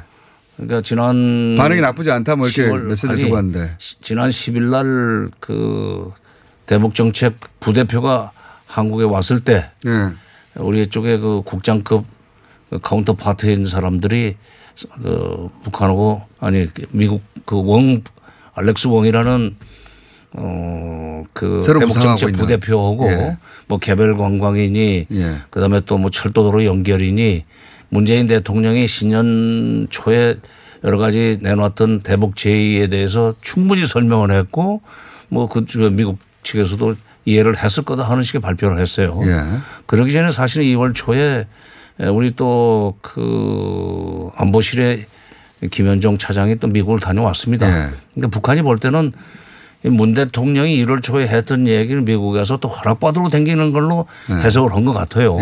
그러니까 0.57 0.81
지난 0.83 1.57
반응이 1.59 1.81
나쁘지 1.81 2.11
않다 2.11 2.37
뭐 2.37 2.47
이렇게 2.47 2.71
10월 2.71 2.83
메시지 2.83 3.17
주고 3.17 3.35
왔는데. 3.35 3.75
시- 3.79 4.01
지난 4.01 4.29
10일 4.29 4.63
날 4.71 5.31
그 5.41 6.13
대북 6.67 6.95
정책 6.95 7.35
부대표가 7.61 8.31
한국에 8.67 9.05
왔을 9.05 9.41
때 9.41 9.71
예. 9.87 10.11
우리 10.57 10.87
쪽에 10.87 11.19
그 11.19 11.43
국장급 11.45 12.05
그 12.71 12.79
counterpart인 12.81 13.67
사람들이 13.67 14.37
그 15.03 15.49
북한하고 15.65 16.23
아니 16.41 16.67
그 16.73 16.87
미국 16.93 17.23
그 17.47 17.57
웡 17.57 18.03
알렉스 18.55 18.89
웡이라는 18.89 19.57
어그 20.37 21.61
새로 21.61 21.81
대북 21.81 21.95
구상하고 21.95 22.19
정책 22.19 22.29
있는. 22.29 22.41
부대표하고 22.41 23.09
예. 23.11 23.37
뭐 23.69 23.79
개별 23.79 24.15
관광이니 24.17 25.07
예. 25.13 25.35
그다음에 25.51 25.81
또 25.83 25.99
뭐 25.99 26.11
철도도로 26.11 26.65
연결이니 26.65 27.45
문재인 27.89 28.27
대통령이 28.27 28.87
신년 28.87 29.87
초에 29.91 30.37
여러 30.83 30.99
가지 30.99 31.39
내놨던 31.41 32.01
대북 32.01 32.37
제의에 32.37 32.89
대해서 32.89 33.35
충분히 33.41 33.87
설명을 33.87 34.31
했고 34.33 34.83
뭐 35.29 35.49
그 35.49 35.65
미국 35.93 36.19
측에서도 36.43 36.95
이해를 37.25 37.57
했을 37.57 37.83
거다 37.85 38.03
하는 38.05 38.23
식의 38.23 38.43
발표를 38.43 38.79
했어요. 38.79 39.19
예. 39.25 39.43
그러기 39.87 40.13
전에 40.13 40.31
사실은 40.31 40.67
2월 40.67 40.95
초에 40.95 41.47
우리 42.13 42.31
또 42.33 42.97
그 43.01 44.29
안보실에 44.37 45.07
김현종 45.71 46.19
차장이 46.19 46.57
또 46.57 46.67
미국을 46.67 46.99
다녀왔습니다. 47.01 47.67
예. 47.67 47.91
그러니까 48.13 48.29
북한이 48.31 48.61
볼 48.63 48.79
때는 48.79 49.13
이문 49.85 50.13
대통령이 50.15 50.85
1월 50.85 51.03
초에 51.03 51.27
했던 51.27 51.67
얘기를 51.67 52.03
미국에서 52.03 52.59
또 52.59 52.69
허락받으러 52.69 53.29
댕기는 53.31 53.73
걸로 53.73 54.07
예. 54.31 54.35
해석을 54.35 54.75
한 54.75 54.85
것 54.85 54.93
같아요. 54.93 55.39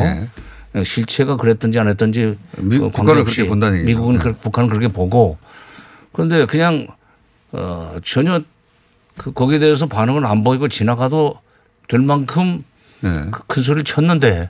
예. 0.74 0.84
실체가 0.84 1.36
그랬든지 1.36 1.78
안 1.78 1.88
했든지 1.88 2.38
미- 2.58 2.78
그 2.78 2.88
북한은 2.88 2.90
관계없이 3.06 3.36
그렇게 3.36 3.48
본다는 3.48 3.78
얘기죠. 3.80 3.86
미국은 3.98 4.14
예. 4.16 4.18
그- 4.18 4.32
북한은 4.34 4.68
그렇게 4.68 4.88
보고 4.88 5.38
그런데 6.12 6.46
그냥 6.46 6.86
어 7.52 7.96
전혀 8.04 8.40
그 9.18 9.32
거기에 9.32 9.58
대해서 9.58 9.86
반응을 9.86 10.24
안 10.24 10.42
보이고 10.42 10.68
지나가도 10.68 11.38
될 11.88 12.00
만큼 12.00 12.64
예. 13.04 13.28
그- 13.30 13.42
큰 13.46 13.62
소리를 13.62 13.84
쳤는데 13.84 14.48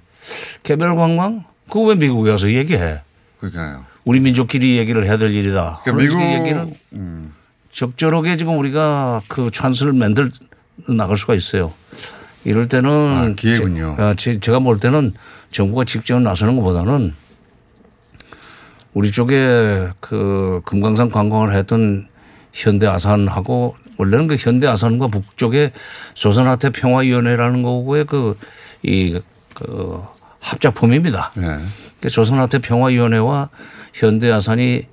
개별 0.62 0.94
관광 0.94 1.44
그거 1.68 1.80
왜 1.86 1.94
미국에 1.96 2.30
가서 2.30 2.50
얘기해? 2.52 3.02
그러니까요. 3.40 3.84
우리 4.04 4.20
민족끼리 4.20 4.76
얘기를 4.78 5.04
해야 5.04 5.16
될 5.16 5.30
일이다. 5.30 5.80
그러니까 5.84 6.02
미국- 6.04 6.22
얘기는 6.22 6.74
음. 6.92 7.32
적절하게 7.72 8.36
지금 8.36 8.58
우리가 8.58 9.22
그 9.28 9.50
찬스를 9.52 9.92
만들 9.94 10.30
나갈 10.88 11.16
수가 11.16 11.34
있어요. 11.34 11.72
이럴 12.44 12.68
때는 12.68 12.90
아, 12.90 13.34
기회군요. 13.36 13.94
제, 13.96 14.02
아, 14.02 14.14
제- 14.14 14.40
제가 14.40 14.58
볼 14.60 14.80
때는 14.80 15.12
정부가 15.50 15.84
직접 15.84 16.20
나서는 16.20 16.56
것보다는 16.56 17.14
우리 18.94 19.10
쪽에 19.10 19.88
그 20.00 20.60
금강산 20.64 21.10
관광을 21.10 21.52
했던 21.54 22.08
현대 22.52 22.86
아산하고 22.86 23.76
원래는 23.96 24.26
그 24.26 24.36
현대 24.36 24.66
아산과 24.66 25.08
북쪽에 25.08 25.72
조선하태 26.14 26.70
평화위원회라는 26.70 27.62
거고의 27.62 28.04
그이 28.06 29.18
그 29.54 30.00
합작품입니다. 30.40 31.32
예. 31.38 31.58
그 32.00 32.08
조선하태 32.10 32.58
평화위원회와 32.58 33.48
현대 33.94 34.30
아산이 34.30 34.86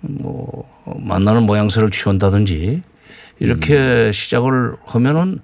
뭐 0.00 0.68
만나는 1.00 1.44
모양새를 1.44 1.90
취한다든지 1.90 2.82
이렇게 3.38 3.76
음. 4.06 4.12
시작을 4.12 4.74
하면은 4.84 5.40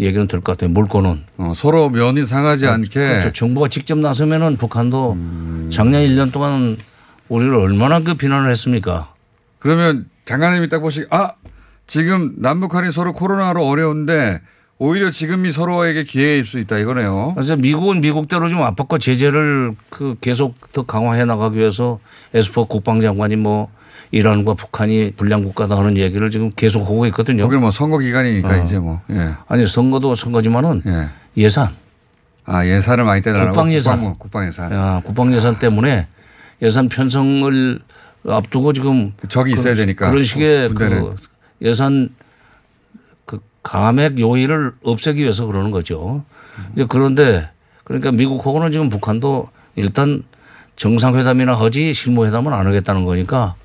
얘기는 0.00 0.26
될 0.26 0.40
것 0.40 0.52
같아요. 0.52 0.70
물고는 0.70 1.22
어, 1.38 1.52
서로 1.54 1.88
면이 1.90 2.24
상하지 2.24 2.66
않게 2.66 2.88
그렇죠. 2.90 3.32
정부가 3.32 3.68
직접 3.68 3.96
나서면은 3.98 4.56
북한도 4.56 5.12
음. 5.12 5.68
작년 5.72 6.02
1년 6.02 6.32
동안 6.32 6.76
우리를 7.28 7.54
얼마나 7.54 8.00
그 8.00 8.14
비난을 8.14 8.50
했습니까? 8.50 9.12
그러면 9.58 10.06
장관님이 10.24 10.68
딱 10.68 10.80
보시 10.80 11.06
아 11.10 11.32
지금 11.86 12.34
남북한이 12.38 12.90
서로 12.90 13.12
코로나로 13.12 13.64
어려운데 13.66 14.40
오히려 14.78 15.10
지금이 15.10 15.52
서로에게 15.52 16.02
기회일 16.02 16.44
수 16.44 16.58
있다 16.58 16.78
이거네요. 16.78 17.32
그래서 17.36 17.56
미국은 17.56 18.00
미국대로 18.00 18.48
좀 18.48 18.62
압박과 18.62 18.98
제재를 18.98 19.72
그 19.88 20.16
계속 20.20 20.56
더 20.72 20.82
강화해 20.82 21.24
나가기 21.24 21.58
위해서 21.58 22.00
에스퍼 22.34 22.64
국방장관이 22.64 23.36
뭐 23.36 23.70
이란과 24.18 24.54
북한이 24.54 25.12
불량 25.16 25.42
국가다 25.42 25.76
하는 25.76 25.96
얘기를 25.98 26.30
지금 26.30 26.48
계속 26.50 26.82
하고 26.82 27.04
있거든요. 27.06 27.42
거기는 27.42 27.60
뭐 27.62 27.70
선거 27.72 27.98
기간이니까 27.98 28.48
어. 28.48 28.62
이제 28.62 28.78
뭐 28.78 29.00
예. 29.10 29.34
아니 29.48 29.66
선거도 29.66 30.14
선거지만은 30.14 30.82
예 31.36 31.48
산. 31.48 31.68
아 32.46 32.64
예산을 32.64 33.04
많이 33.04 33.22
떼달라고 33.22 33.52
국방 33.52 33.72
예산. 33.72 33.96
국방, 33.98 34.18
국방 34.18 34.46
예산. 34.46 34.72
아, 34.72 35.00
국방 35.04 35.32
예산 35.32 35.58
때문에 35.58 36.06
예산 36.62 36.88
편성을 36.88 37.80
앞두고 38.28 38.72
지금 38.72 39.12
적이 39.28 39.52
있어야 39.52 39.74
그런- 39.74 39.86
되니까. 39.86 40.10
그런 40.10 40.22
식의 40.22 40.68
그. 40.74 41.14
예산 41.62 42.10
그 43.26 43.40
감액 43.64 44.20
요인을 44.20 44.72
없애기 44.84 45.22
위해서 45.22 45.46
그러는 45.46 45.72
거죠. 45.72 46.24
이제 46.74 46.84
그런데 46.88 47.48
그러니까 47.82 48.12
미국하고는 48.12 48.70
지금 48.70 48.90
북한도 48.90 49.48
일단 49.74 50.22
정상회담이나 50.76 51.58
하지 51.58 51.92
실무회담은 51.92 52.52
안 52.52 52.66
하겠다는 52.66 53.04
거니까 53.04 53.56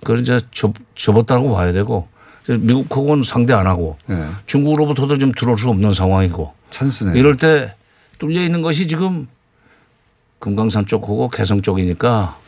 그걸 0.00 0.20
이제 0.20 0.38
접, 0.52 0.72
접었다고 0.94 1.54
봐야 1.54 1.72
되고 1.72 2.08
미국하고는 2.48 3.24
상대 3.24 3.52
안 3.52 3.66
하고 3.66 3.98
예. 4.10 4.24
중국으로부터도 4.46 5.18
좀 5.18 5.32
들어올 5.32 5.58
수 5.58 5.68
없는 5.68 5.92
상황이고 5.92 6.54
찬스네. 6.70 7.18
이럴 7.18 7.36
때 7.36 7.74
뚫려 8.18 8.42
있는 8.42 8.62
것이 8.62 8.86
지금 8.86 9.26
금강산 10.38 10.86
쪽하고 10.86 11.28
개성 11.30 11.60
쪽이니까 11.62 12.38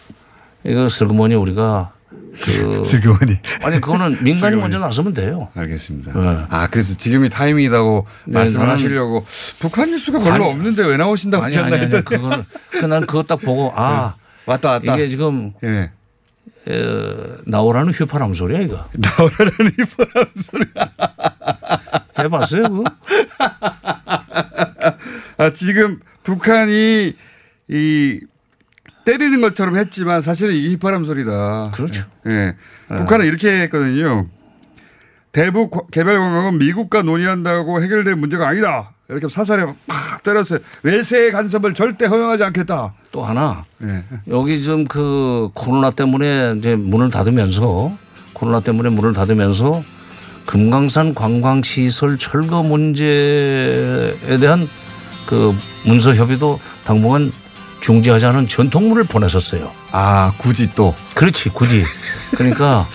이거 0.64 0.88
슬그머니 0.88 1.34
우리가 1.34 1.92
그 2.08 2.82
슬그머니. 2.84 3.36
아니 3.62 3.80
그거는 3.80 4.18
민간이. 4.24 4.56
먼저 4.56 4.78
나서면 4.78 5.12
돼요. 5.14 5.48
알겠습니다. 5.54 6.12
네. 6.18 6.44
아 6.48 6.66
그래서 6.68 6.96
지금이 6.96 7.28
타이밍이라고 7.28 8.06
네, 8.26 8.32
말씀을 8.34 8.66
나는- 8.66 8.70
하시려고 8.70 9.24
북한 9.58 9.90
뉴스가 9.90 10.18
별로 10.20 10.34
아니, 10.34 10.44
없는데 10.44 10.84
왜 10.86 10.96
나오신다고 10.96 11.44
하셨나 11.44 11.76
했더니 11.76 12.04
그거는 12.04 12.44
그난 12.70 13.06
그거 13.06 13.22
딱 13.22 13.36
보고 13.40 13.72
아 13.74 14.14
왔다 14.46 14.70
왔다. 14.72 14.94
이게 14.94 15.08
지금 15.08 15.52
예. 15.64 15.90
어, 16.68 17.36
나오라는 17.46 17.92
휘파람 17.92 18.34
소리야 18.34 18.60
이거. 18.60 18.84
나오라는 18.94 19.52
휘파람 19.78 20.24
소리야. 20.36 20.90
해봤어요 22.18 22.62
그거? 22.64 22.84
아, 25.38 25.52
지금 25.52 26.00
북한이 26.22 27.14
이 27.68 28.20
때리는 29.04 29.40
것처럼 29.40 29.76
했지만 29.76 30.20
사실은 30.20 30.54
이게 30.54 30.68
휘파람 30.70 31.04
소리다. 31.04 31.70
그렇죠. 31.74 32.04
예. 32.26 32.54
북한은 32.96 33.26
이렇게 33.26 33.62
했거든요. 33.62 34.28
대북 35.32 35.70
과- 35.70 35.80
개발 35.90 36.18
공약은 36.18 36.58
미국과 36.58 37.02
논의한다고 37.02 37.82
해결될 37.82 38.16
문제가 38.16 38.48
아니다. 38.48 38.92
이렇게 39.10 39.28
사살에 39.28 39.66
팍 39.86 40.22
때렸어요. 40.22 40.60
외세 40.82 41.30
간섭을 41.30 41.74
절대 41.74 42.06
허용하지 42.06 42.44
않겠다. 42.44 42.92
또 43.10 43.24
하나 43.24 43.64
예. 43.82 44.04
여기 44.28 44.62
좀그 44.62 45.50
코로나 45.54 45.90
때문에 45.90 46.54
이제 46.58 46.76
문을 46.76 47.10
닫으면서 47.10 47.92
코로나 48.32 48.60
때문에 48.60 48.88
문을 48.90 49.12
닫으면서 49.12 49.82
금강산 50.46 51.14
관광시설 51.14 52.18
철거 52.18 52.62
문제에 52.62 54.38
대한 54.40 54.68
그 55.26 55.54
문서 55.84 56.14
협의도 56.14 56.58
당분간 56.84 57.32
중지하자는 57.80 58.48
전통문을 58.48 59.04
보냈었어요. 59.04 59.70
아 59.90 60.32
굳이 60.38 60.72
또 60.74 60.94
그렇지 61.14 61.50
굳이 61.50 61.84
그러니까 62.36 62.86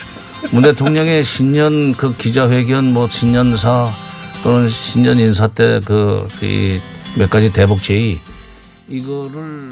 문 0.52 0.64
대통령의 0.64 1.24
신년 1.24 1.94
그 1.96 2.16
기자회견 2.16 2.94
뭐 2.94 3.10
신년사 3.10 3.92
또는 4.46 4.70
신년 4.70 5.18
인사 5.18 5.48
때 5.48 5.80
그 5.82 6.28
몇 7.18 7.30
가지 7.32 7.52
대북 7.52 7.82
제의 7.82 8.20
이거를 8.88 9.72